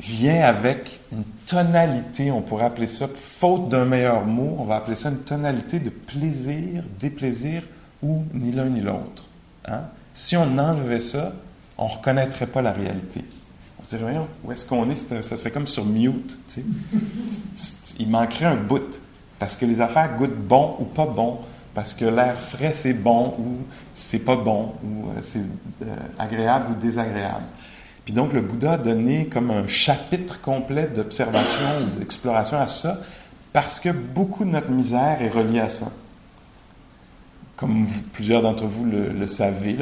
[0.00, 4.96] vient avec une tonalité, on pourrait appeler ça, faute d'un meilleur mot, on va appeler
[4.96, 7.62] ça une tonalité de plaisir, déplaisir
[8.02, 9.24] ou ni l'un ni l'autre.
[9.66, 9.82] Hein?
[10.14, 11.32] Si on enlevait ça,
[11.76, 13.24] on ne reconnaîtrait pas la réalité.
[13.80, 14.94] On se dirait, voyons, où est-ce qu'on est?
[14.94, 16.38] Ça serait comme sur mute.
[17.98, 19.00] Il manquerait un bout.
[19.40, 21.40] Parce que les affaires goûtent bon ou pas bon.
[21.74, 23.56] Parce que l'air frais, c'est bon ou
[23.92, 25.40] c'est pas bon, ou euh, c'est
[25.82, 27.42] euh, agréable ou désagréable.
[28.04, 33.00] Puis donc, le Bouddha a donné comme un chapitre complet d'observation ou d'exploration à ça,
[33.52, 35.90] parce que beaucoup de notre misère est reliée à ça
[37.64, 39.74] comme plusieurs d'entre vous le, savez,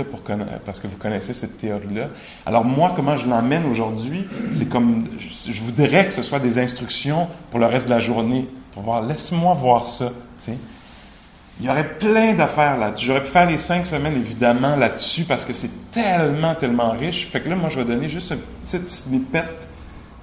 [0.64, 2.10] parce que vous connaissez cette théorie-là.
[2.46, 7.26] Alors moi, comment je l'emmène aujourd'hui, c'est comme, je, voudrais que ce soit des instructions
[7.50, 10.12] pour le reste de la journée, pour voir, laisse-moi voir ça.
[11.58, 12.94] Il y aurait plein d'affaires là.
[12.96, 17.26] J'aurais pu faire les cinq semaines, évidemment, là-dessus, parce que c'est tellement, tellement riche.
[17.26, 19.42] Fait que là, moi, je vais donner juste une petite snippet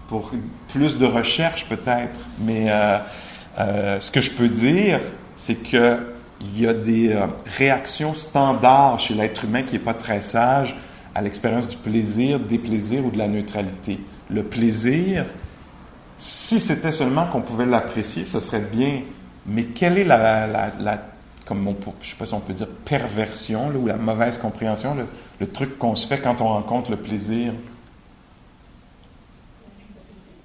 [0.07, 0.31] pour
[0.71, 2.21] plus de recherche, peut-être.
[2.39, 2.99] Mais euh,
[3.59, 5.01] euh, ce que je peux dire,
[5.35, 5.99] c'est que
[6.41, 10.75] il y a des euh, réactions standards chez l'être humain qui n'est pas très sage
[11.13, 13.99] à l'expérience du plaisir, des plaisirs ou de la neutralité.
[14.29, 15.25] Le plaisir,
[16.17, 19.01] si c'était seulement qu'on pouvait l'apprécier, ce serait bien.
[19.45, 21.01] Mais quelle est la, la,
[21.45, 25.07] comme on, je sais pas si on peut dire perversion ou la mauvaise compréhension, le,
[25.39, 27.53] le truc qu'on se fait quand on rencontre le plaisir?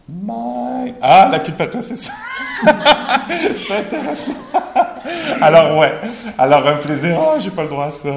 [0.08, 0.94] My...
[1.00, 2.12] Ah, la culpabilité, c'est ça.
[3.28, 4.32] c'est intéressant.
[5.40, 5.92] Alors, ouais.
[6.38, 7.16] Alors, un plaisir.
[7.18, 8.08] Oh, j'ai pas le droit à ça.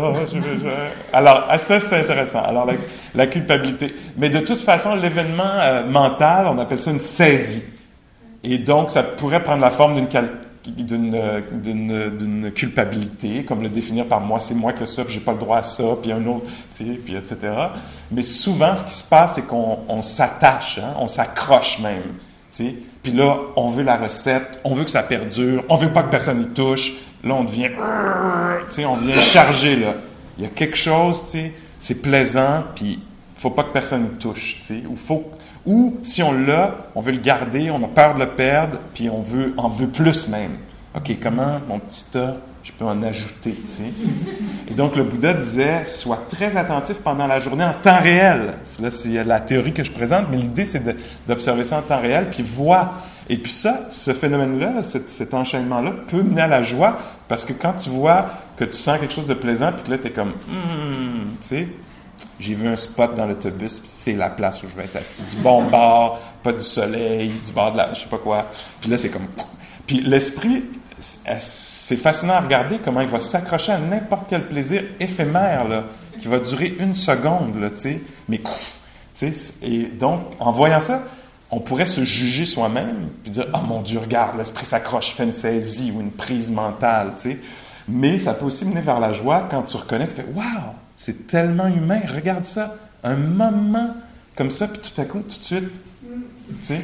[1.13, 2.43] Alors, ah, ça, c'est intéressant.
[2.43, 2.67] Alors,
[3.15, 3.93] la, culpabilité.
[4.17, 7.63] Mais de toute façon, l'événement euh, mental, on appelle ça une saisie.
[8.43, 10.07] Et donc, ça pourrait prendre la forme d'une
[10.67, 15.37] d'une culpabilité, comme le définir par moi, c'est moi que ça, puis j'ai pas le
[15.37, 17.37] droit à ça, puis un autre, tu sais, puis etc.
[18.11, 22.03] Mais souvent, ce qui se passe, c'est qu'on s'attache, hein, on s'accroche même,
[22.51, 26.09] Puis là, on veut la recette, on veut que ça perdure, on veut pas que
[26.11, 26.93] personne y touche.
[27.23, 29.95] Là, on devient, on devient chargé, là.
[30.37, 31.21] Il y a quelque chose,
[31.79, 32.99] c'est plaisant, puis
[33.37, 34.61] faut pas que personne y touche.
[34.89, 35.31] Ou faut
[35.65, 39.09] ou si on l'a, on veut le garder, on a peur de le perdre, puis
[39.09, 40.55] on veut en veut plus même.
[40.95, 42.37] OK, comment, mon petit tas,
[42.67, 43.83] je peux en ajouter, tu?
[44.69, 48.55] Et donc, le Bouddha disait, sois très attentif pendant la journée en temps réel.
[48.81, 50.83] Là, c'est la théorie que je présente, mais l'idée, c'est
[51.25, 53.03] d'observer ça en temps réel, puis voir.
[53.29, 56.97] Et puis ça, ce phénomène-là, cet, enchaînement-là, peut mener à la joie,
[57.29, 58.25] parce que quand tu vois
[58.57, 61.47] que tu sens quelque chose de plaisant, puis que là, tu es comme, hum, tu
[61.47, 61.67] sais,
[62.37, 65.23] j'ai vu un spot dans l'autobus, puis c'est la place où je vais être assis.
[65.23, 68.45] Du bon bar, pas du soleil, du bord de la, je sais pas quoi.
[68.81, 69.27] Puis là, c'est comme,
[69.85, 70.63] puis l'esprit,
[70.99, 75.83] c'est fascinant à regarder comment il va s'accrocher à n'importe quel plaisir éphémère, là,
[76.19, 77.69] qui va durer une seconde, là.
[78.27, 78.41] Mais,
[79.61, 81.03] et donc, en voyant ça,
[81.49, 85.33] on pourrait se juger soi-même, puis dire, oh mon Dieu, regarde, l'esprit s'accroche, fait une
[85.33, 87.39] saisie ou une prise mentale, tu sais.
[87.87, 90.73] Mais ça peut aussi mener vers la joie quand tu reconnais, tu fais, waouh!
[90.97, 92.01] C'est tellement humain.
[92.13, 92.75] Regarde ça.
[93.03, 93.95] Un moment
[94.35, 96.83] comme ça, puis tout à coup, tout de suite.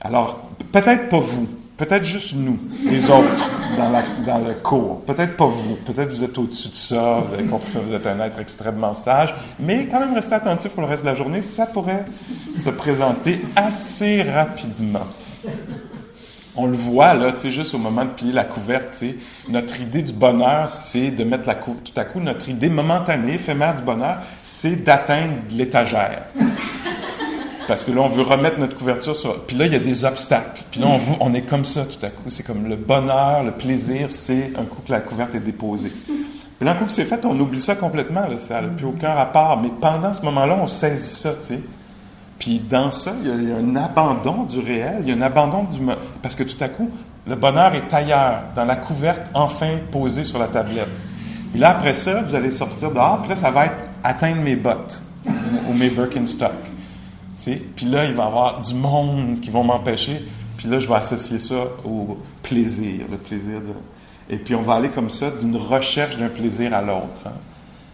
[0.00, 5.00] Alors, peut-être pas vous, Peut-être juste nous, les autres, dans, le cours.
[5.00, 5.74] Peut-être pas vous.
[5.84, 7.24] Peut-être vous êtes au-dessus de ça.
[7.26, 9.34] Vous avez compris ça, vous êtes un être extrêmement sage.
[9.58, 11.42] Mais quand même, restez attentif pour le reste de la journée.
[11.42, 12.04] Ça pourrait
[12.56, 15.06] se présenter assez rapidement.
[16.56, 19.18] On le voit, là, tu sais, juste au moment de plier la couverte, tu
[19.48, 21.92] notre idée du bonheur, c'est de mettre la couverture.
[21.92, 26.22] Tout à coup, notre idée momentanée, éphémère du bonheur, c'est d'atteindre l'étagère.
[27.66, 29.40] Parce que là, on veut remettre notre couverture sur.
[29.44, 30.62] Puis là, il y a des obstacles.
[30.70, 30.88] Puis là,
[31.20, 32.28] on, est comme ça tout à coup.
[32.28, 35.92] C'est comme le bonheur, le plaisir, c'est un coup que la couverte est déposée.
[36.06, 38.22] Puis là, un coup que c'est fait, on oublie ça complètement.
[38.22, 38.38] Là.
[38.38, 39.60] Ça n'a plus aucun rapport.
[39.62, 41.60] Mais pendant ce moment-là, on saisit ça, tu sais.
[42.38, 45.64] Puis dans ça, il y, a, un abandon du réel, il y a un abandon
[45.64, 45.78] du...
[46.20, 46.90] Parce que tout à coup,
[47.26, 50.88] le bonheur est ailleurs, dans la couverte enfin posée sur la tablette.
[51.54, 54.56] Et là, après ça, vous allez sortir dehors, puis là, ça va être atteindre mes
[54.56, 56.52] bottes ou mes Birkenstock.
[57.76, 60.24] Puis là, il va y avoir du monde qui vont m'empêcher.
[60.56, 63.74] Puis là, je vais associer ça au plaisir, le plaisir de...
[64.30, 67.20] Et puis on va aller comme ça d'une recherche d'un plaisir à l'autre.
[67.26, 67.32] Hein.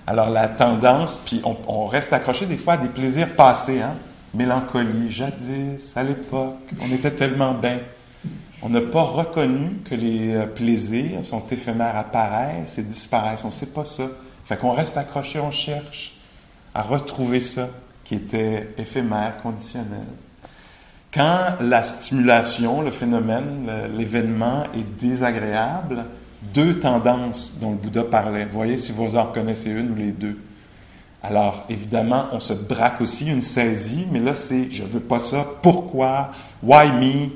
[0.07, 3.81] Alors la tendance, puis on, on, reste accroché des fois à des plaisirs passés.
[3.81, 3.95] Hein?
[4.35, 7.81] Mélancolie, jadis, à l'époque, on était tellement bien.
[8.63, 13.43] On n'a pas reconnu que les euh, plaisirs sont éphémères, apparaissent et disparaissent.
[13.43, 14.05] On ne sait pas ça.
[14.45, 16.17] Fait qu'on reste accroché, on cherche
[16.75, 17.69] à retrouver ça
[18.11, 20.03] qui était éphémère, conditionnel.
[21.15, 26.07] Quand la stimulation, le phénomène, l'événement est désagréable,
[26.53, 28.47] deux tendances dont le Bouddha parlait.
[28.47, 30.37] Voyez si vous en reconnaissez une ou les deux.
[31.23, 35.47] Alors, évidemment, on se braque aussi une saisie, mais là, c'est je veux pas ça,
[35.63, 36.33] pourquoi,
[36.65, 37.29] why me,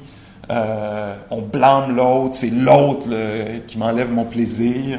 [0.51, 3.07] euh, on blâme l'autre, c'est l'autre
[3.69, 4.99] qui m'enlève mon plaisir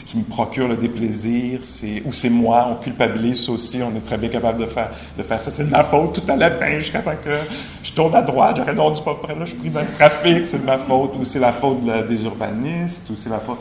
[0.00, 4.04] qui me procure le déplaisir, c'est ou c'est moi, on culpabilise ça aussi, on est
[4.04, 5.50] très bien capable de faire, de faire ça.
[5.50, 7.30] C'est de ma faute, tout allait bien jusqu'à temps que
[7.82, 9.92] je tourne à droite, j'aurais non du pas près, là, je suis pris dans le
[9.92, 11.78] trafic, c'est de ma faute, ou c'est la faute
[12.08, 13.58] des urbanistes, ou c'est la faute.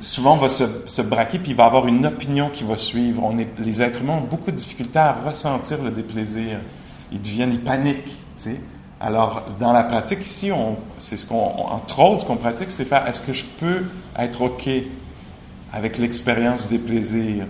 [0.00, 3.22] Souvent, on va se, se, braquer, puis il va avoir une opinion qui va suivre.
[3.22, 6.58] On est, les êtres humains ont beaucoup de difficultés à ressentir le déplaisir.
[7.12, 8.14] Ils deviennent, ils paniquent, tu
[8.44, 8.60] sais.
[9.02, 10.50] Alors, dans la pratique ici,
[10.98, 13.84] c'est ce qu'on, entre autres, ce qu'on pratique, c'est faire, est-ce que je peux
[14.18, 14.68] être OK?
[15.72, 17.46] Avec l'expérience des plaisirs.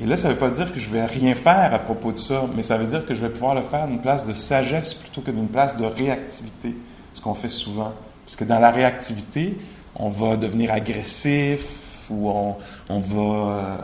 [0.00, 2.18] Et là, ça ne veut pas dire que je vais rien faire à propos de
[2.18, 4.94] ça, mais ça veut dire que je vais pouvoir le faire d'une place de sagesse
[4.94, 6.74] plutôt que d'une place de réactivité,
[7.12, 7.92] ce qu'on fait souvent.
[8.24, 9.58] Parce que dans la réactivité,
[9.94, 11.66] on va devenir agressif
[12.08, 13.78] ou on, va,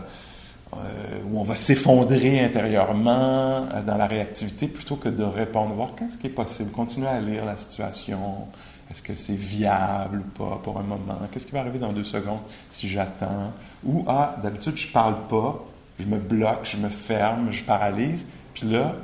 [0.75, 0.79] euh,
[1.27, 6.17] ou on va s'effondrer intérieurement euh, dans la réactivité plutôt que de répondre, voir qu'est-ce
[6.17, 8.47] qui est possible, continuer à lire la situation,
[8.91, 11.18] est-ce que c'est viable ou pas pour un moment?
[11.32, 13.53] Qu'est-ce qui va arriver dans deux secondes si j'attends?
[13.84, 15.64] Ou, ah, d'habitude, je parle pas,
[15.99, 18.26] je me bloque, je me ferme, je paralyse.
[18.55, 18.95] Puis là,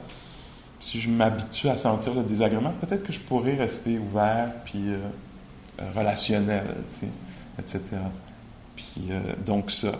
[0.78, 4.98] si je m'habitue à sentir le désagrément, peut-être que je pourrais rester ouvert, puis euh,
[5.96, 6.66] relationnel,
[7.58, 7.80] etc.
[8.76, 9.92] Puis euh, donc ça.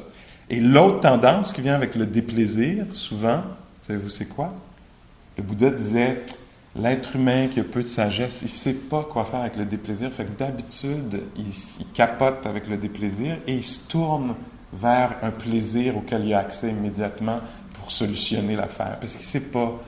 [0.49, 3.43] Et l'autre tendance qui vient avec le déplaisir, souvent,
[3.87, 4.55] savez-vous c'est quoi?
[5.37, 6.24] Le Bouddha disait,
[6.75, 9.66] L'être humain qui a peu de sagesse, il ne sait pas quoi faire avec le
[9.66, 10.11] déplaisir.
[10.11, 14.35] Fait que d'habitude, il, capote avec le déplaisir et il se tourne
[14.73, 17.41] vers un plaisir auquel il a accès immédiatement
[17.75, 18.97] pour solutionner l'affaire.
[19.01, 19.83] Parce qu'il ne sait pas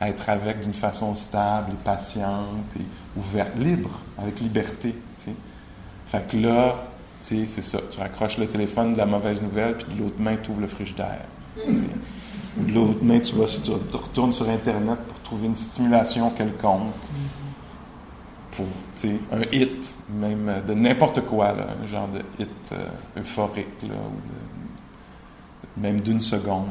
[0.00, 4.94] être avec d'une façon stable et patiente et ouverte, libre, avec liberté.
[6.06, 6.76] Fait que là,
[7.20, 7.78] c'est ça.
[7.90, 10.66] Tu raccroches le téléphone de la mauvaise nouvelle, puis de l'autre main, tu ouvres le
[10.66, 11.26] frigidaire.
[12.56, 16.92] De l'autre main, tu, vas, tu retournes sur Internet pour trouver une stimulation quelconque.
[18.52, 18.66] Pour
[19.32, 22.84] un hit, même euh, de n'importe quoi, un genre de hit euh,
[23.18, 26.66] euphorique, là, ou même d'une seconde.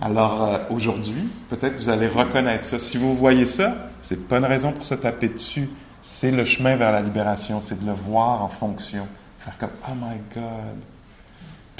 [0.00, 2.78] Alors euh, aujourd'hui, peut-être que vous allez reconnaître ça.
[2.78, 5.70] Si vous voyez ça, c'est pas une raison pour se taper dessus.
[6.00, 9.06] C'est le chemin vers la libération, c'est de le voir en fonction.
[9.38, 10.78] Faire comme Oh my God,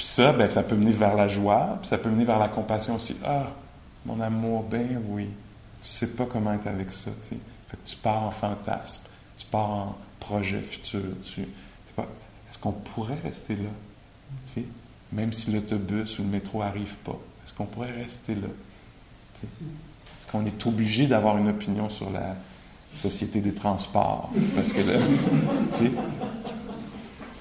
[0.03, 2.49] puis ça, ben, ça peut mener vers la joie, puis ça peut mener vers la
[2.49, 3.15] compassion aussi.
[3.23, 3.47] Ah,
[4.05, 5.29] mon amour, ben oui.
[5.81, 7.37] Tu sais pas comment être avec ça, tu.
[7.69, 8.99] Fait que tu pars en fantasme,
[9.37, 11.03] tu pars en projet futur.
[11.23, 14.61] Tu, est-ce qu'on pourrait rester là,
[15.13, 17.17] même si l'autobus ou le métro arrive pas?
[17.45, 18.49] Est-ce qu'on pourrait rester là?
[19.37, 22.35] Est-ce qu'on est obligé d'avoir une opinion sur la
[22.93, 24.31] société des transports?
[24.53, 24.99] Parce que là,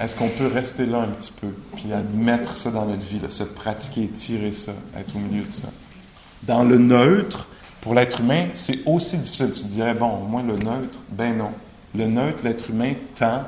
[0.01, 3.45] est-ce qu'on peut rester là un petit peu, puis admettre ça dans notre vie, se
[3.45, 5.69] pratiquer, tirer ça, être au milieu de ça?
[6.43, 7.47] Dans le neutre,
[7.81, 9.53] pour l'être humain, c'est aussi difficile.
[9.53, 11.51] Tu te dirais, bon, au moins le neutre, ben non.
[11.95, 13.43] Le neutre, l'être humain tend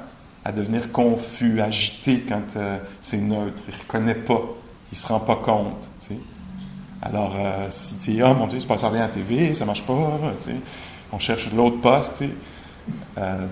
[0.45, 3.63] à devenir confus, agité quand euh, c'est neutre.
[3.69, 4.43] Il ne reconnaît pas,
[4.93, 5.89] il ne se rend pas compte.
[7.01, 9.55] Alors, euh, si tu dis, oh mon Dieu, il se passe rien à la TV,
[9.55, 10.21] ça marche pas,
[11.13, 12.25] on cherche l'autre poste,
[13.19, 13.47] euh,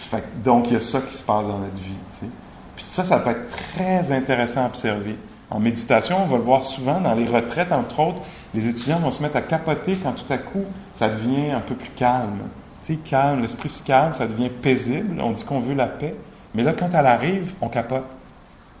[0.00, 2.28] Fait, donc, il y a ça qui se passe dans notre vie.
[2.74, 5.16] Puis ça, ça peut être très intéressant à observer.
[5.50, 8.20] En méditation, on va le voir souvent dans les retraites, entre autres,
[8.54, 11.74] les étudiants vont se mettre à capoter quand tout à coup, ça devient un peu
[11.74, 12.38] plus calme.
[12.82, 15.20] Tu calme, l'esprit se calme, ça devient paisible.
[15.20, 16.16] On dit qu'on veut la paix.
[16.54, 18.06] Mais là, quand elle arrive, on capote.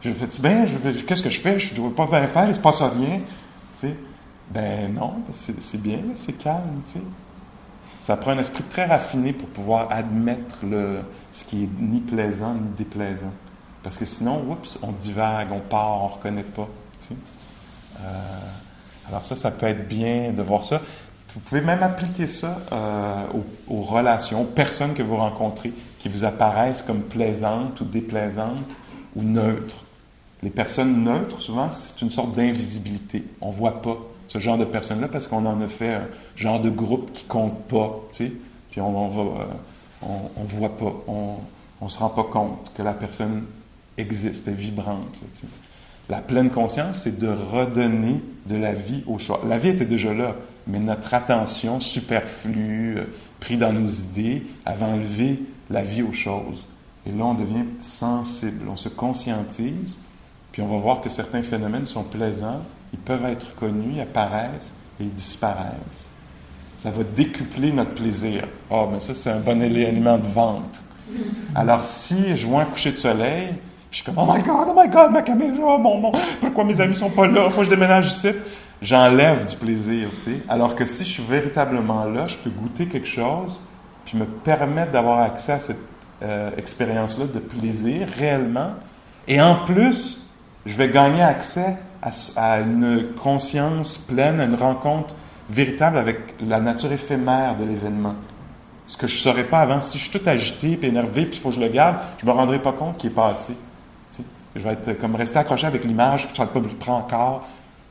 [0.00, 0.64] Je fais-tu bien?
[1.06, 1.58] Qu'est-ce que je fais?
[1.58, 3.20] Je ne veux pas bien faire, il se passe rien.
[4.50, 6.82] Ben non, c'est bien, c'est calme.
[8.10, 11.02] Ça prend un esprit très raffiné pour pouvoir admettre le,
[11.32, 13.30] ce qui est ni plaisant ni déplaisant.
[13.84, 16.68] Parce que sinon, oups, on divague, on part, on ne reconnaît pas.
[17.12, 18.02] Euh,
[19.08, 20.80] alors ça, ça peut être bien de voir ça.
[21.32, 23.26] Vous pouvez même appliquer ça euh,
[23.68, 28.76] aux, aux, relations, aux personnes que vous rencontrez, qui vous apparaissent comme plaisantes ou déplaisantes
[29.14, 29.84] ou neutres.
[30.42, 33.24] Les personnes neutres, souvent, c'est une sorte d'invisibilité.
[33.40, 33.98] On ne voit pas
[34.30, 36.06] ce genre de personnes-là parce qu'on en a fait un
[36.36, 38.32] genre de groupe qui compte pas, tu sais.
[38.70, 40.06] Puis on, on euh,
[40.46, 41.34] voit pas, on,
[41.80, 43.42] on se rend pas compte que la personne
[43.98, 45.16] existe, est vibrante.
[46.08, 49.40] La pleine conscience, c'est de redonner de la vie au choix.
[49.48, 50.36] La vie était déjà là,
[50.68, 53.04] mais notre attention superflue, euh,
[53.40, 56.64] pris dans nos idées, avait enlevé la vie aux choses.
[57.04, 59.98] Et là, on devient sensible, on se conscientise,
[60.52, 62.62] puis on va voir que certains phénomènes sont plaisants,
[62.92, 66.06] ils peuvent être connus, apparaissent et ils disparaissent.
[66.78, 68.44] Ça va décupler notre plaisir.
[68.70, 70.80] Oh, mais ça, c'est un bon élément de vente.
[71.54, 73.58] Alors, si je vois un coucher de soleil, puis
[73.90, 76.80] je suis comme, oh my God, oh my God, ma caméra, mon, mon, pourquoi mes
[76.80, 78.30] amis sont pas là, faut que je déménage ici?
[78.80, 80.42] J'enlève du plaisir, tu sais.
[80.48, 83.60] Alors que si je suis véritablement là, je peux goûter quelque chose,
[84.06, 85.80] puis me permettre d'avoir accès à cette
[86.22, 88.70] euh, expérience-là de plaisir réellement.
[89.28, 90.20] Et en plus,
[90.66, 91.76] je vais gagner accès
[92.36, 95.14] à, une conscience pleine, à une rencontre
[95.48, 98.14] véritable avec la nature éphémère de l'événement.
[98.86, 99.80] Ce que je ne saurais pas avant.
[99.80, 102.26] Si je suis tout agité, puis énervé, puis il faut que je le garde, je
[102.26, 103.54] ne me rendrai pas compte qu'il est passé.
[104.56, 107.46] Je vais être comme rester accroché avec l'image, que ça ne pas me prend encore.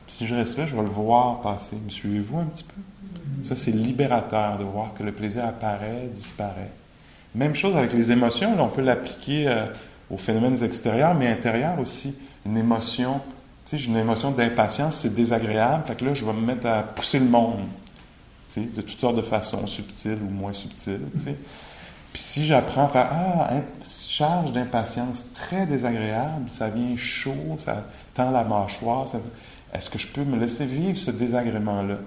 [0.08, 1.76] Si je reste là, je vais le voir passer.
[1.82, 2.80] Me suivez-vous un petit peu?
[3.42, 6.70] Ça, c'est libérateur de voir que le plaisir apparaît, disparaît.
[7.34, 9.66] Même chose avec les émotions, on peut l'appliquer euh,
[10.10, 12.18] aux phénomènes extérieurs, mais intérieurs aussi.
[12.46, 13.20] Une émotion,
[13.64, 16.66] tu sais, j'ai une émotion d'impatience, c'est désagréable, fait que là, je vais me mettre
[16.66, 17.60] à pousser le monde,
[18.48, 21.36] tu sais, de toutes sortes de façons, subtiles ou moins subtiles, tu sais.
[22.12, 23.50] Puis si j'apprends à faire Ah,
[23.84, 27.84] charge d'impatience très désagréable, ça vient chaud, ça
[28.14, 29.06] tend la mâchoire,
[29.72, 31.98] est-ce que je peux me laisser vivre ce désagrément-là?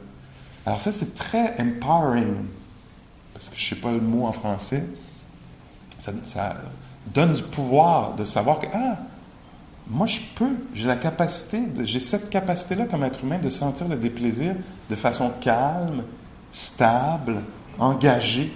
[0.66, 2.36] Alors ça, c'est très empowering,
[3.34, 4.84] parce que je ne sais pas le mot en français.
[6.00, 6.56] Ça, ça,
[7.08, 8.98] donne du pouvoir de savoir que, ah,
[9.94, 13.96] moi je peux, j'ai la capacité, j'ai cette capacité-là comme être humain de sentir le
[13.96, 14.56] déplaisir
[14.90, 16.04] de façon calme,
[16.52, 17.42] stable,
[17.78, 18.52] engagée.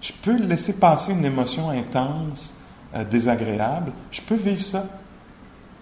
[0.00, 2.54] Je peux laisser passer une émotion intense,
[2.96, 3.92] euh, désagréable.
[4.10, 4.86] Je peux vivre ça.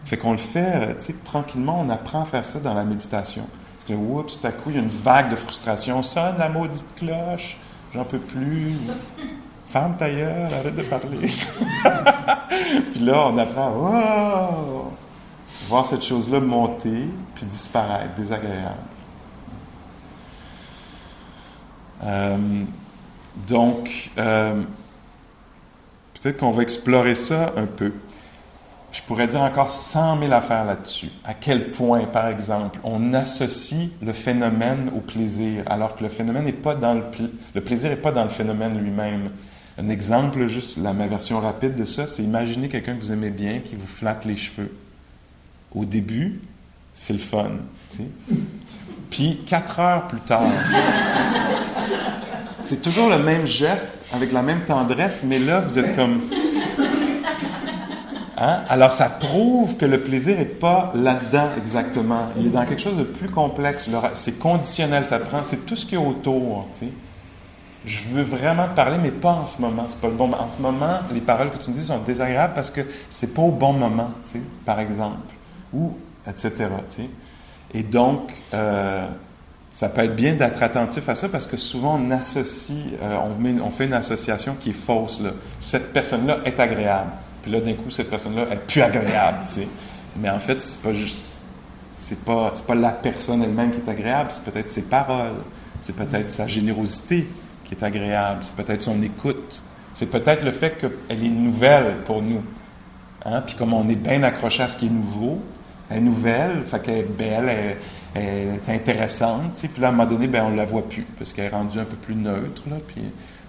[0.05, 3.47] Fait qu'on le fait, euh, tranquillement, on apprend à faire ça dans la méditation.
[3.77, 6.03] Parce que, oups, tout à coup, il y a une vague de frustration.
[6.03, 7.57] Sonne la maudite cloche,
[7.95, 8.75] j'en peux plus.
[9.69, 11.29] Ferme ta gueule, arrête de parler.
[12.93, 14.93] puis là, on apprend, wow!
[15.69, 18.75] voir cette chose-là monter, puis disparaître, désagréable.
[22.05, 22.37] Euh,
[23.47, 24.63] donc, euh,
[26.15, 27.93] peut-être qu'on va explorer ça un peu.
[28.91, 31.11] Je pourrais dire encore 100 000 affaires là-dessus.
[31.25, 36.45] À quel point, par exemple, on associe le phénomène au plaisir, alors que le phénomène
[36.45, 37.05] n'est pas dans le,
[37.55, 39.29] le plaisir n'est pas dans le phénomène lui-même.
[39.79, 43.31] Un exemple, juste la, ma version rapide de ça, c'est imaginer quelqu'un que vous aimez
[43.31, 44.77] bien qui vous flatte les cheveux.
[45.73, 46.41] Au début,
[46.95, 47.51] c'est le fun.
[49.09, 50.43] Puis, quatre heures plus tard,
[52.65, 56.23] c'est toujours le même geste, avec la même tendresse, mais là, vous êtes comme...
[58.37, 58.65] Hein?
[58.69, 62.31] Alors, ça prouve que le plaisir n'est pas là-dedans exactement.
[62.37, 63.89] Il est dans quelque chose de plus complexe.
[64.17, 65.45] C'est conditionnel, ça prend...
[65.45, 66.93] C'est tout ce qui est autour, tu sais.
[67.85, 69.87] Je veux vraiment te parler, mais pas en ce moment.
[69.89, 72.55] C'est pas le bon En ce moment, les paroles que tu me dis sont désagréables
[72.55, 75.35] parce que c'est pas au bon moment, tu sais, par exemple.
[75.73, 76.67] Ou, etc..
[77.73, 78.33] Et donc...
[78.55, 79.07] Euh,
[79.79, 83.41] ça peut être bien d'être attentif à ça parce que souvent on associe, euh, on,
[83.41, 85.21] met, on, fait une association qui est fausse.
[85.61, 87.11] Cette personne-là est agréable.
[87.43, 89.39] Puis là, d'un coup, cette personne-là est plus agréable.
[89.47, 89.69] Tu sais.
[90.17, 91.37] Mais en fait, c'est pas juste.
[91.93, 95.35] C'est pas, pas la personne elle-même qui est agréable, c'est peut-être ses paroles,
[95.81, 97.29] c'est peut-être sa générosité
[97.69, 99.63] qui est agréable, c'est peut-être son écoute,
[99.95, 102.43] c'est peut-être le fait qu'elle est nouvelle pour nous.
[103.25, 103.43] Hein?
[103.43, 105.41] Puis comme on est bien accroché à ce qui est nouveau,
[105.91, 107.77] elle est nouvelle, fait qu'elle est belle,
[108.15, 111.07] elle, est intéressante, puis là, à un moment donné, ben, on ne la voit plus,
[111.19, 113.03] parce qu'elle est rendue un peu plus neutre, là, puis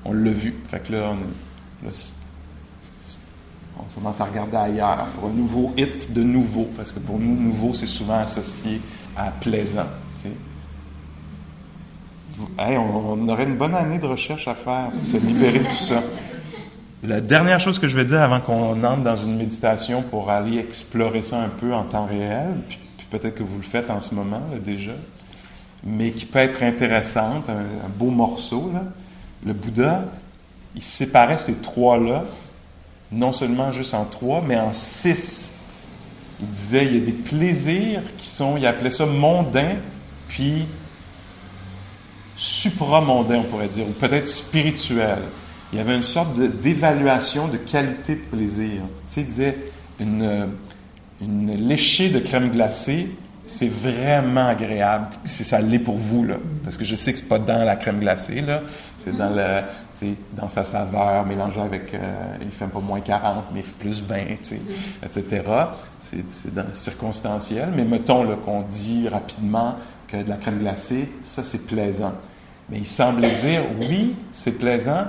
[0.06, 0.56] on l'a vu.
[0.70, 1.16] Fait que on,
[1.86, 1.92] là
[3.78, 7.36] On commence à regarder ailleurs pour un nouveau hit de nouveau, parce que pour nous,
[7.36, 8.82] nouveau, c'est souvent associé
[9.16, 9.88] à plaisant.
[12.58, 16.02] On, aurait une bonne année de recherche à faire pour se libérer de tout ça.
[17.04, 20.58] La dernière chose que je vais dire avant qu'on entre dans une méditation pour aller
[20.58, 22.78] explorer ça un peu en temps réel, puis,
[23.10, 24.92] peut-être que vous le faites en ce moment déjà,
[25.84, 28.72] mais qui peut être intéressante, un, beau morceau.
[29.46, 30.04] Le Bouddha,
[30.76, 32.26] il séparait ces trois-là,
[33.12, 35.54] non seulement juste en trois, mais en six.
[36.42, 39.78] Il disait, il y a des plaisirs qui sont, il appelait ça mondains,
[40.28, 40.68] puis
[42.40, 45.24] supramondains, on pourrait dire, ou peut-être spirituels.
[45.74, 48.82] Il y avait une sorte d'évaluation de, qualité de plaisir.
[49.10, 49.58] Tu sais, il disait,
[50.00, 50.48] une,
[51.68, 53.12] léchée de crème glacée,
[53.46, 56.36] c'est vraiment agréable si ça l'est pour vous, là.
[56.64, 58.62] Parce que je sais que c'est pas dans la crème glacée, là.
[59.00, 59.36] C'est dans
[60.38, 61.98] dans sa saveur, mélangée avec, euh,
[62.42, 64.16] il fait pas moins 40, mais plus 20,
[65.04, 65.44] etc.
[66.00, 66.24] C'est
[66.74, 67.70] circonstanciel.
[67.76, 69.76] Mais mettons qu'on dit rapidement
[70.08, 72.14] que de la crème glacée, ça c'est plaisant.
[72.70, 75.06] Mais il semblait dire, oui, c'est plaisant,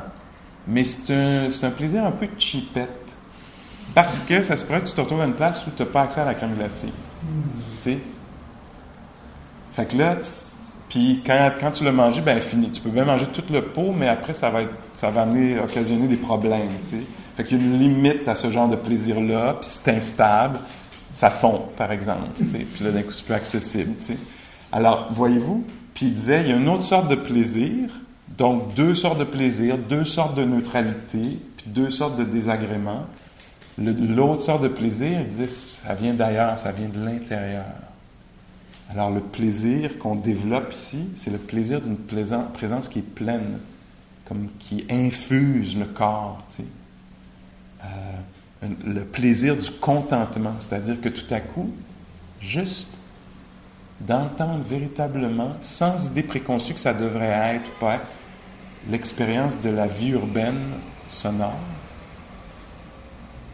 [0.66, 2.90] mais c'est un, un, plaisir un peu cheapette.
[3.94, 5.88] Parce que ça se pourrait que tu te retrouves à une place où tu n'as
[5.88, 6.92] pas accès à la crème glacée.
[7.76, 7.98] Sais?
[9.72, 10.16] Fait que là,
[10.88, 12.70] puis quand, quand tu l'as mangé, ben fini.
[12.70, 15.26] Tu peux bien manger tout le pot, mais après, ça va, être, ça va
[15.62, 17.02] occasionner des problèmes, tu sais.
[17.36, 20.58] Fait qu'il y a une limite à ce genre de plaisir-là, puis c'est instable,
[21.12, 22.28] ça fond, par exemple.
[22.36, 23.94] Puis là, d'un coup, c'est plus accessible.
[24.72, 25.64] Alors, voyez-vous,
[26.00, 27.90] puis il disait, il y a une autre sorte de plaisir,
[28.38, 33.04] donc deux sortes de plaisir, deux sortes de neutralité, puis deux sortes de désagréments.
[33.76, 37.66] L'autre sorte de plaisir, il disait, ça vient d'ailleurs, ça vient de l'intérieur.
[38.90, 43.58] Alors le plaisir qu'on développe ici, c'est le plaisir d'une présence qui est pleine,
[44.26, 46.42] comme qui infuse le corps.
[46.48, 46.68] Tu sais.
[47.84, 51.70] Euh, le plaisir du contentement, c'est-à-dire que tout à coup,
[52.40, 52.99] juste
[54.00, 58.00] d'entendre véritablement, sans idée préconçue que ça devrait être pas,
[58.88, 60.60] l'expérience de la vie urbaine
[61.06, 61.58] sonore,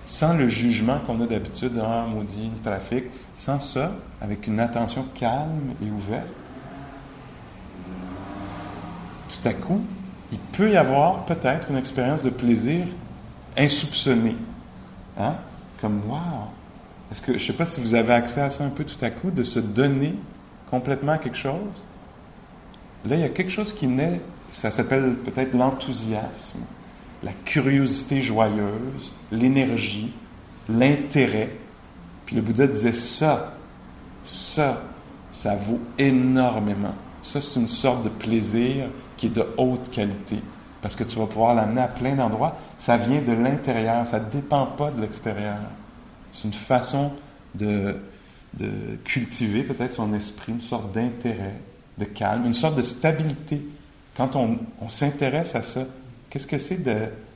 [0.05, 5.74] sans le jugement qu'on a d'habitude, ah, maudit, trafic, sans ça, avec une attention calme
[5.82, 6.26] et ouverte,
[9.28, 9.80] tout à coup,
[10.30, 12.86] il peut y avoir peut-être une expérience de plaisir
[13.57, 14.36] insoupçonnée.
[15.18, 15.34] Hein?
[15.80, 16.51] Comme, wow!
[17.11, 19.03] Est-ce que, je ne sais pas si vous avez accès à ça un peu tout
[19.05, 20.14] à coup, de se donner
[20.71, 21.85] complètement quelque chose.
[23.09, 26.61] Là, il y a quelque chose qui naît, ça s'appelle peut-être l'enthousiasme,
[27.23, 30.12] la curiosité joyeuse, l'énergie,
[30.69, 31.51] l'intérêt
[32.27, 33.53] puis le Bouddha disait ça,
[34.25, 34.83] ça,
[35.31, 36.95] ça vaut énormément.
[37.23, 40.37] Ça, c'est une sorte de plaisir qui est de haute qualité.
[40.83, 42.57] Parce que tu vas pouvoir l'amener à plein d'endroits.
[42.79, 45.57] Ça vient de l'intérieur, ça ne dépend pas de l'extérieur.
[46.33, 47.12] C'est une façon
[47.55, 47.97] de,
[48.57, 51.54] de cultiver peut-être son esprit, une sorte d'intérêt,
[51.98, 53.61] de calme, une sorte de stabilité.
[54.16, 55.82] Quand on, on s'intéresse à ça,
[56.30, 56.82] qu'est-ce que c'est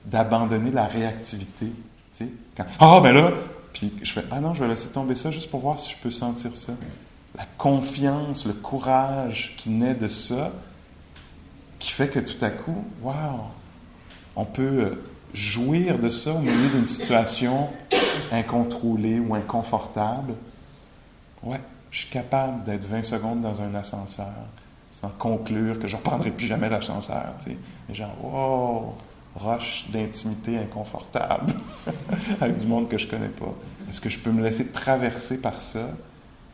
[0.06, 1.66] d'abandonner la réactivité?
[2.12, 2.28] Tu sais,
[2.78, 3.32] ah, ben là,
[3.72, 5.96] puis je fais, ah non, je vais laisser tomber ça juste pour voir si je
[5.96, 6.72] peux sentir ça.
[7.36, 10.52] La confiance, le courage qui naît de ça,
[11.78, 13.40] qui fait que tout à coup, waouh,
[14.36, 15.02] on peut euh,
[15.32, 17.68] jouir de ça au milieu d'une situation
[18.32, 20.34] incontrôlée ou inconfortable.
[21.42, 21.60] Ouais,
[21.90, 24.34] je suis capable d'être 20 secondes dans un ascenseur
[24.92, 27.34] sans conclure que je ne reprendrai plus jamais l'ascenseur.
[27.38, 27.56] Tu
[27.88, 28.06] sais.
[28.22, 28.94] Wow,
[29.34, 31.54] roche d'intimité inconfortable
[32.40, 33.54] avec du monde que je connais pas.
[33.88, 35.90] Est-ce que je peux me laisser traverser par ça?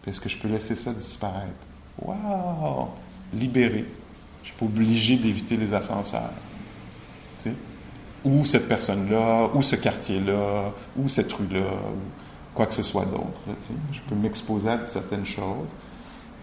[0.02, 1.66] Puis est-ce que je peux laisser ça disparaître?
[2.00, 2.90] Wow!
[3.34, 3.84] Libéré.
[4.42, 6.30] Je suis pas obligé d'éviter les ascenseurs.
[7.36, 7.54] Tu sais?
[8.24, 12.25] Ou cette personne-là, ou ce quartier-là, ou cette rue-là, ou
[12.56, 13.40] quoi que ce soit d'autre.
[13.92, 15.68] Je peux m'exposer à certaines choses,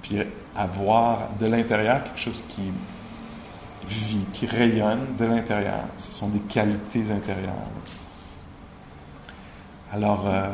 [0.01, 0.19] puis
[0.55, 2.61] avoir de l'intérieur quelque chose qui
[3.89, 5.85] vie, qui rayonne de l'intérieur.
[5.97, 7.53] Ce sont des qualités intérieures.
[9.91, 10.47] Alors, euh,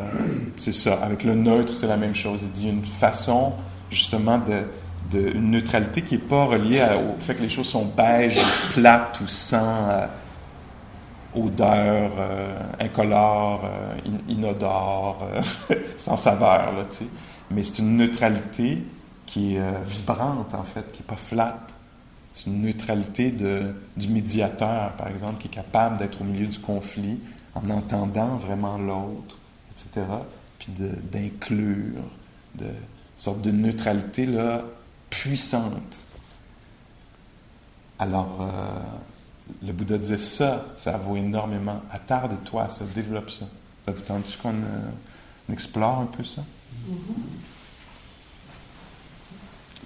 [0.57, 0.99] c'est ça.
[1.01, 2.41] Avec le neutre, c'est la même chose.
[2.43, 3.53] Il dit une façon,
[3.89, 7.85] justement, de, de une neutralité qui n'est pas reliée au fait que les choses sont
[7.85, 8.39] beiges,
[8.73, 10.07] plates ou sans euh,
[11.35, 13.69] odeur, euh, incolore,
[14.27, 15.27] inodore,
[15.97, 17.07] sans saveur, là, tu sais.
[17.51, 18.83] Mais c'est une neutralité
[19.25, 21.73] qui est vibrante, en fait, qui n'est pas flatte.
[22.33, 26.59] C'est une neutralité de, du médiateur, par exemple, qui est capable d'être au milieu du
[26.59, 27.19] conflit
[27.55, 29.37] en entendant vraiment l'autre,
[29.71, 30.05] etc.
[30.59, 30.71] Puis
[31.11, 32.03] d'inclure,
[32.55, 32.67] de,
[33.17, 34.61] sorte de neutralité là,
[35.09, 35.95] puissante.
[37.97, 38.79] Alors, euh,
[39.65, 41.81] le Bouddha disait ça, ça vaut énormément.
[41.91, 43.45] Attarde-toi ça, développe ça.
[43.85, 46.43] Ça vous tente qu'on euh, explore un peu ça?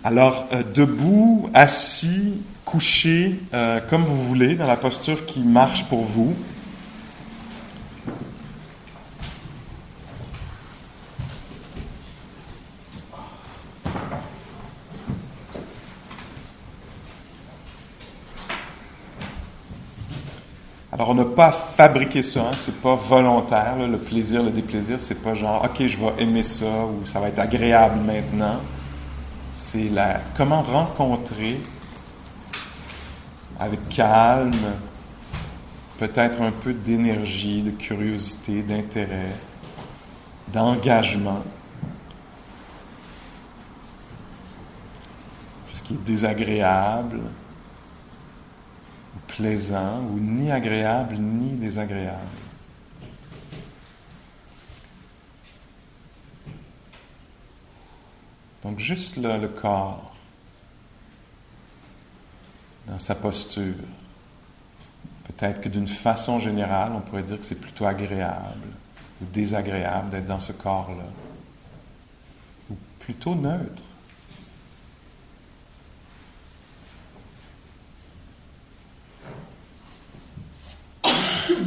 [0.03, 6.03] Alors, euh, debout, assis, couché, euh, comme vous voulez, dans la posture qui marche pour
[6.03, 6.35] vous.
[21.35, 25.85] Pas fabriqué ça, hein, c'est pas volontaire, le plaisir, le déplaisir, c'est pas genre, ok,
[25.87, 28.59] je vais aimer ça ou ça va être agréable maintenant.
[29.53, 31.59] C'est la comment rencontrer
[33.59, 34.73] avec calme,
[35.99, 39.35] peut-être un peu d'énergie, de curiosité, d'intérêt,
[40.51, 41.43] d'engagement.
[45.65, 47.19] Ce qui est désagréable,
[49.37, 52.19] plaisant ou ni agréable ni désagréable.
[58.63, 60.13] Donc juste le corps,
[62.87, 63.75] dans sa posture.
[65.25, 68.67] Peut-être que d'une façon générale, on pourrait dire que c'est plutôt agréable
[69.21, 71.05] ou désagréable d'être dans ce corps-là.
[72.71, 73.83] Ou plutôt neutre.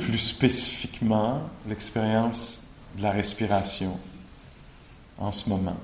[0.01, 2.63] Plus spécifiquement l'expérience
[2.97, 3.99] de la respiration
[5.19, 5.77] en ce moment.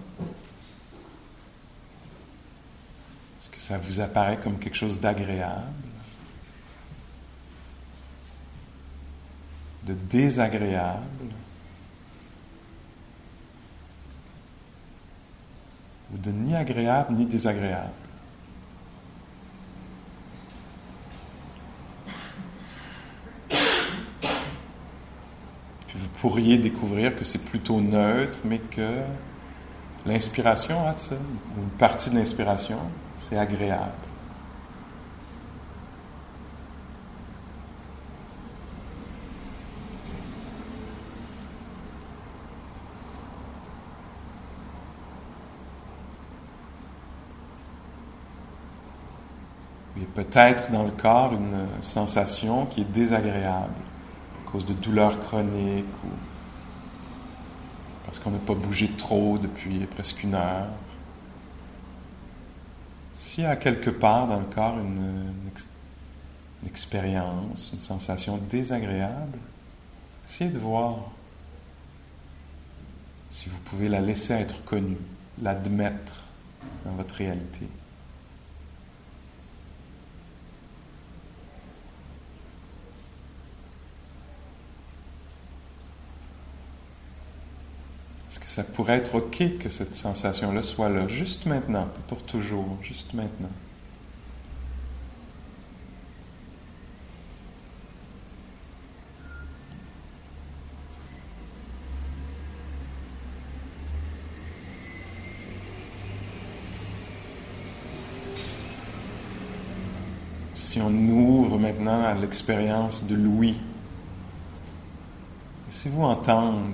[3.40, 5.62] Est-ce que ça vous apparaît comme quelque chose d'agréable,
[9.84, 11.02] de désagréable?
[16.14, 18.01] Ou de ni agréable ni désagréable?
[26.22, 29.00] Pourriez découvrir que c'est plutôt neutre, mais que
[30.06, 32.78] l'inspiration, ou une partie de l'inspiration,
[33.18, 33.90] c'est agréable.
[49.96, 53.74] Il a peut-être dans le corps une sensation qui est désagréable
[54.52, 56.08] cause de douleurs chroniques ou
[58.04, 60.68] parce qu'on n'a pas bougé trop depuis presque une heure.
[63.14, 65.32] S'il y a quelque part dans le corps une,
[66.62, 69.38] une expérience, une sensation désagréable,
[70.28, 70.96] essayez de voir
[73.30, 74.98] si vous pouvez la laisser être connue,
[75.40, 76.24] l'admettre
[76.84, 77.66] dans votre réalité.
[88.52, 93.14] Ça pourrait être OK que cette sensation-là soit là, juste maintenant, pas pour toujours, juste
[93.14, 93.48] maintenant.
[110.54, 113.56] Si on ouvre maintenant à l'expérience de l'ouïe,
[115.68, 116.68] laissez-vous entendre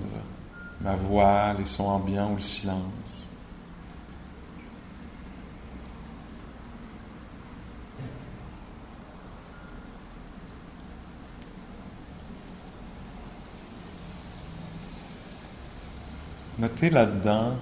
[0.81, 3.29] ma voix, les sons ambiants ou le silence.
[16.59, 17.55] Notez là-dedans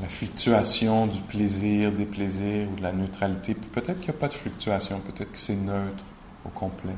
[0.00, 3.54] la fluctuation du plaisir, des plaisirs ou de la neutralité.
[3.54, 6.04] Peut-être qu'il n'y a pas de fluctuation, peut-être que c'est neutre
[6.44, 6.96] au complet.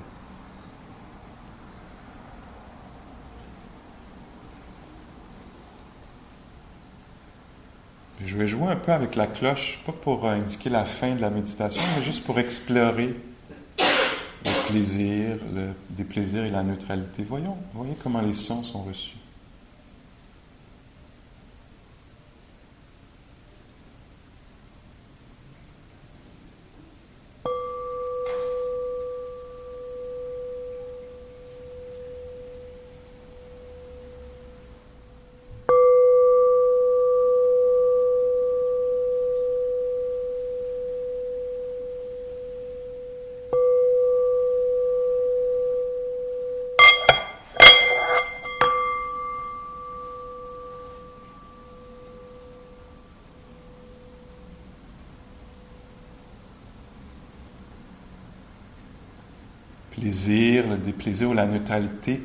[8.26, 11.28] Je vais jouer un peu avec la cloche, pas pour indiquer la fin de la
[11.28, 13.14] méditation, mais juste pour explorer
[13.78, 17.22] le plaisir, le déplaisir et la neutralité.
[17.22, 19.16] Voyons, voyez comment les sons sont reçus.
[61.05, 62.22] Plaisir, ou la neutralité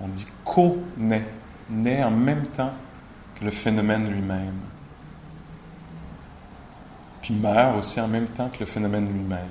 [0.00, 1.26] On dit co-naît,
[1.70, 2.72] naît en même temps
[3.38, 4.60] que le phénomène lui-même.
[7.22, 9.46] Puis meurt aussi en même temps que le phénomène lui-même.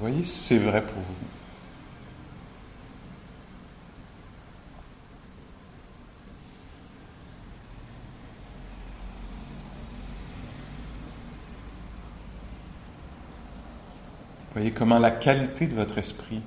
[0.00, 1.43] Voyez c'est vrai pour vous.
[14.72, 16.40] Comment la qualité de votre esprit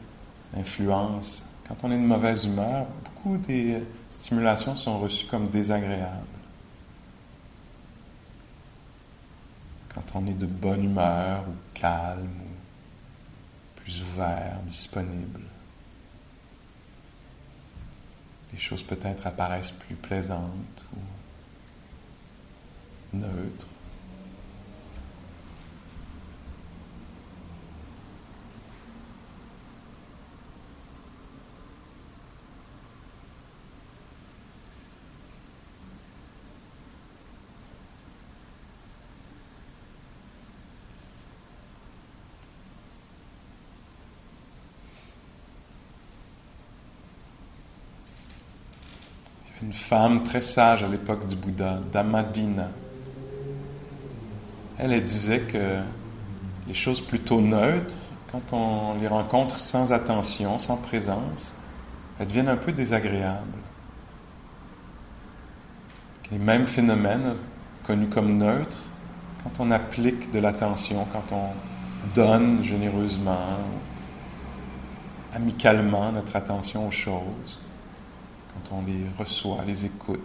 [0.55, 1.43] influence.
[1.67, 6.25] Quand on est de mauvaise humeur, beaucoup des stimulations sont reçues comme désagréables.
[9.93, 15.41] Quand on est de bonne humeur ou calme ou plus ouvert, disponible,
[18.53, 20.99] les choses peut-être apparaissent plus plaisantes ou
[23.17, 23.67] neutres.
[49.61, 52.69] Une femme très sage à l'époque du Bouddha, Damadina.
[54.77, 55.79] Elle, elle disait que
[56.67, 57.95] les choses plutôt neutres,
[58.31, 61.53] quand on les rencontre sans attention, sans présence,
[62.19, 63.57] elles deviennent un peu désagréables.
[66.31, 67.35] Les mêmes phénomènes
[67.85, 68.77] connus comme neutres,
[69.43, 71.49] quand on applique de l'attention, quand on
[72.13, 73.57] donne généreusement,
[75.33, 77.59] amicalement notre attention aux choses,
[78.65, 80.19] quand on les reçoit, les écoute.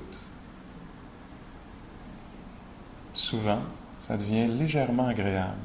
[3.14, 3.61] Souvent,
[4.01, 5.59] ça devient légèrement agréable.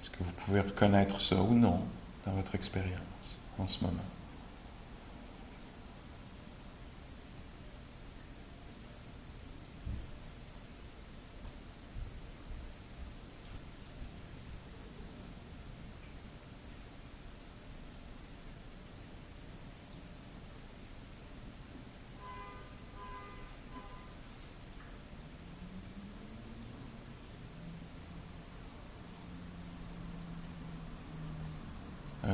[0.00, 1.80] Est-ce que vous pouvez reconnaître ça ou non
[2.26, 4.17] dans votre expérience en ce moment?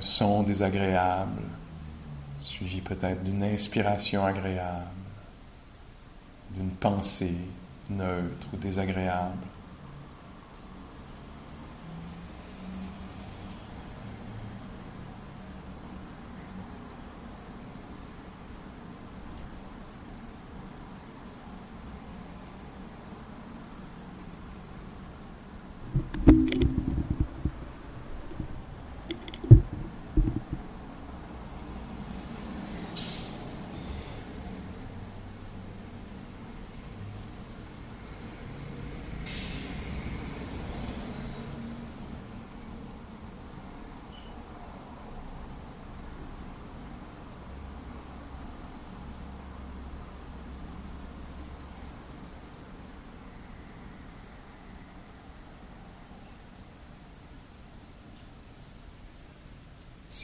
[0.05, 1.43] Son désagréable,
[2.41, 4.85] suivi peut-être d'une inspiration agréable,
[6.51, 7.35] d'une pensée
[7.91, 9.47] neutre ou désagréable.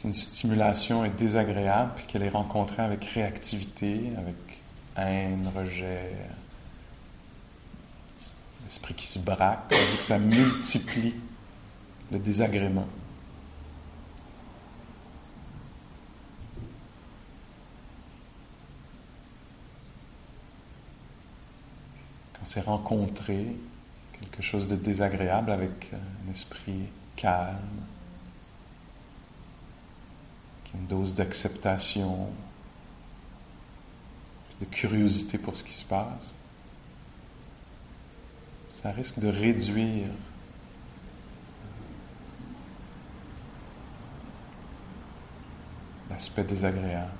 [0.01, 4.35] Si une stimulation est désagréable, puis qu'elle est rencontrée avec réactivité, avec
[4.97, 6.11] haine, rejet,
[8.65, 11.13] l'esprit qui se braque, on dit que ça multiplie
[12.11, 12.87] le désagrément.
[22.33, 23.55] Quand c'est rencontré,
[24.19, 27.55] quelque chose de désagréable avec un esprit calme,
[30.73, 32.29] une dose d'acceptation,
[34.59, 36.31] de curiosité pour ce qui se passe,
[38.81, 40.07] ça risque de réduire
[46.09, 47.11] l'aspect désagréable.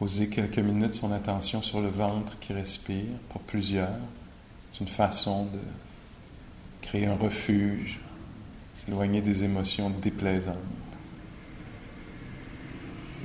[0.00, 3.98] Poser quelques minutes son attention sur le ventre qui respire pour plusieurs.
[4.72, 5.58] C'est une façon de
[6.80, 8.00] créer un refuge,
[8.74, 10.56] s'éloigner des émotions déplaisantes,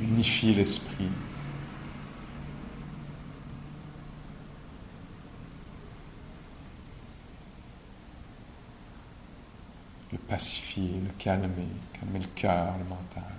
[0.02, 1.08] unifier l'esprit.
[10.12, 11.48] Le pacifier, le calmer,
[11.94, 13.34] calmer le cœur, le mental,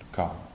[0.00, 0.50] le corps.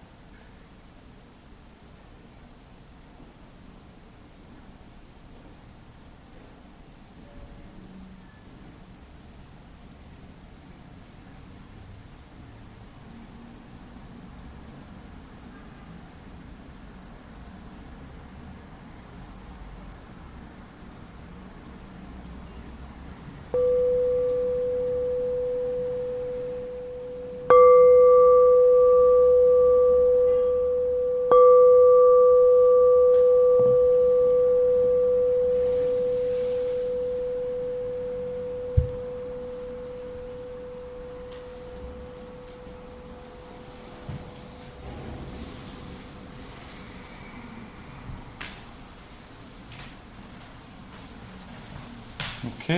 [52.70, 52.76] OK.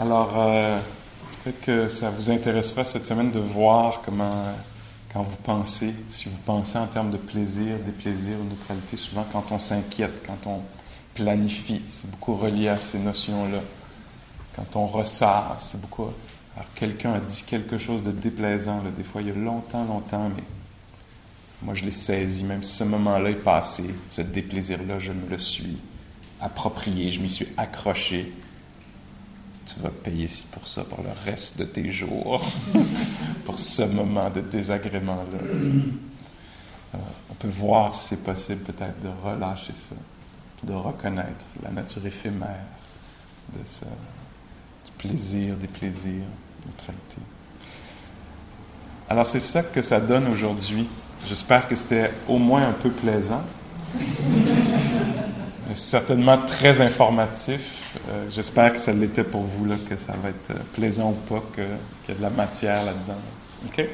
[0.00, 0.78] Alors, euh,
[1.44, 4.46] peut-être que ça vous intéressera cette semaine de voir comment,
[5.12, 9.52] quand vous pensez, si vous pensez en termes de plaisir, déplaisir ou neutralité, souvent quand
[9.52, 10.62] on s'inquiète, quand on
[11.14, 13.58] planifie, c'est beaucoup relié à ces notions-là.
[14.56, 16.08] Quand on ressort, c'est beaucoup.
[16.56, 20.30] Alors, quelqu'un a dit quelque chose de déplaisant, des fois, il y a longtemps, longtemps,
[20.34, 20.44] mais
[21.62, 25.38] moi, je l'ai saisi, même si ce moment-là est passé, ce déplaisir-là, je me le
[25.38, 25.76] suis
[26.40, 28.32] approprié, je m'y suis accroché.
[29.66, 32.44] Tu vas payer pour ça pour le reste de tes jours,
[33.44, 36.98] pour ce moment de désagrément-là.
[37.30, 39.94] on peut voir si c'est possible peut-être de relâcher ça,
[40.64, 42.64] de reconnaître la nature éphémère
[43.52, 43.86] de ça,
[44.84, 46.26] du plaisir, des plaisirs,
[46.66, 47.18] neutralité.
[49.08, 50.88] Alors c'est ça que ça donne aujourd'hui.
[51.28, 53.42] J'espère que c'était au moins un peu plaisant
[55.74, 57.79] certainement très informatif.
[57.96, 61.34] Euh, j'espère que ça l'était pour vous, là, que ça va être euh, plaisant ou
[61.34, 61.64] pas, qu'il
[62.08, 63.18] y a de la matière là-dedans.
[63.66, 63.84] OK?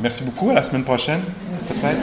[0.00, 0.50] Merci beaucoup.
[0.50, 1.20] À la semaine prochaine,
[1.68, 2.00] peut-être.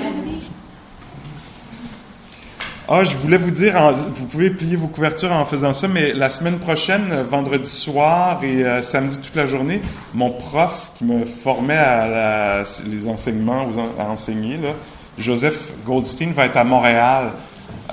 [2.89, 3.77] Ah, je voulais vous dire,
[4.15, 8.63] vous pouvez plier vos couvertures en faisant ça, mais la semaine prochaine, vendredi soir et
[8.63, 9.81] euh, samedi toute la journée,
[10.13, 13.67] mon prof qui me formait à les enseignements,
[13.99, 14.69] à enseigner, là,
[15.17, 17.31] Joseph Goldstein, va être à Montréal.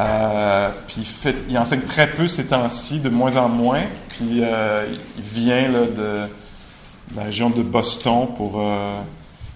[0.01, 3.83] Euh, puis il, fait, il, enseigne très peu ces temps-ci, de moins en moins.
[4.09, 4.87] Puis euh,
[5.17, 6.29] il vient là, de,
[7.17, 9.01] la région de Boston pour euh,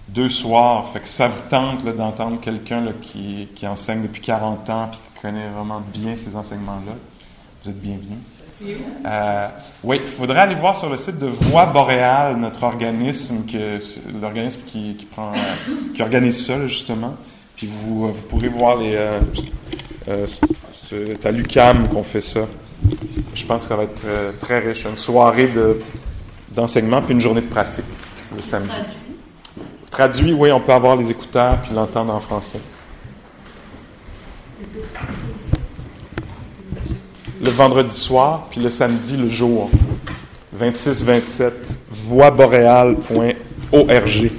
[0.07, 0.87] deux soirs.
[0.91, 5.21] Fait que ça vous tente d'entendre quelqu'un qui, qui, enseigne depuis 40 ans puis qui
[5.21, 6.93] connaît vraiment bien ces enseignements-là.
[7.63, 8.19] Vous êtes bienvenus.
[9.83, 13.43] oui, il faudrait aller voir sur le site de Voix Boréale, notre organisme,
[14.21, 15.07] l'organisme qui, qui,
[15.93, 17.15] qui organise ça, justement.
[17.57, 18.97] Puis vous, vous pourrez voir les,
[20.09, 20.27] euh,
[20.89, 22.41] c'est à l'UCAM qu'on fait ça.
[23.35, 24.03] Je pense que ça va être
[24.39, 24.85] très, riche.
[24.85, 25.81] Une soirée de,
[26.49, 27.85] d'enseignement puis une journée de pratique
[28.35, 28.81] le samedi.
[29.91, 32.59] Traduit, oui, on peut avoir les écouteurs puis l'entendre en français.
[37.41, 39.71] Le vendredi soir, puis le samedi, le jour.
[40.59, 41.51] 26-27,
[41.91, 44.31] voixboréal.org.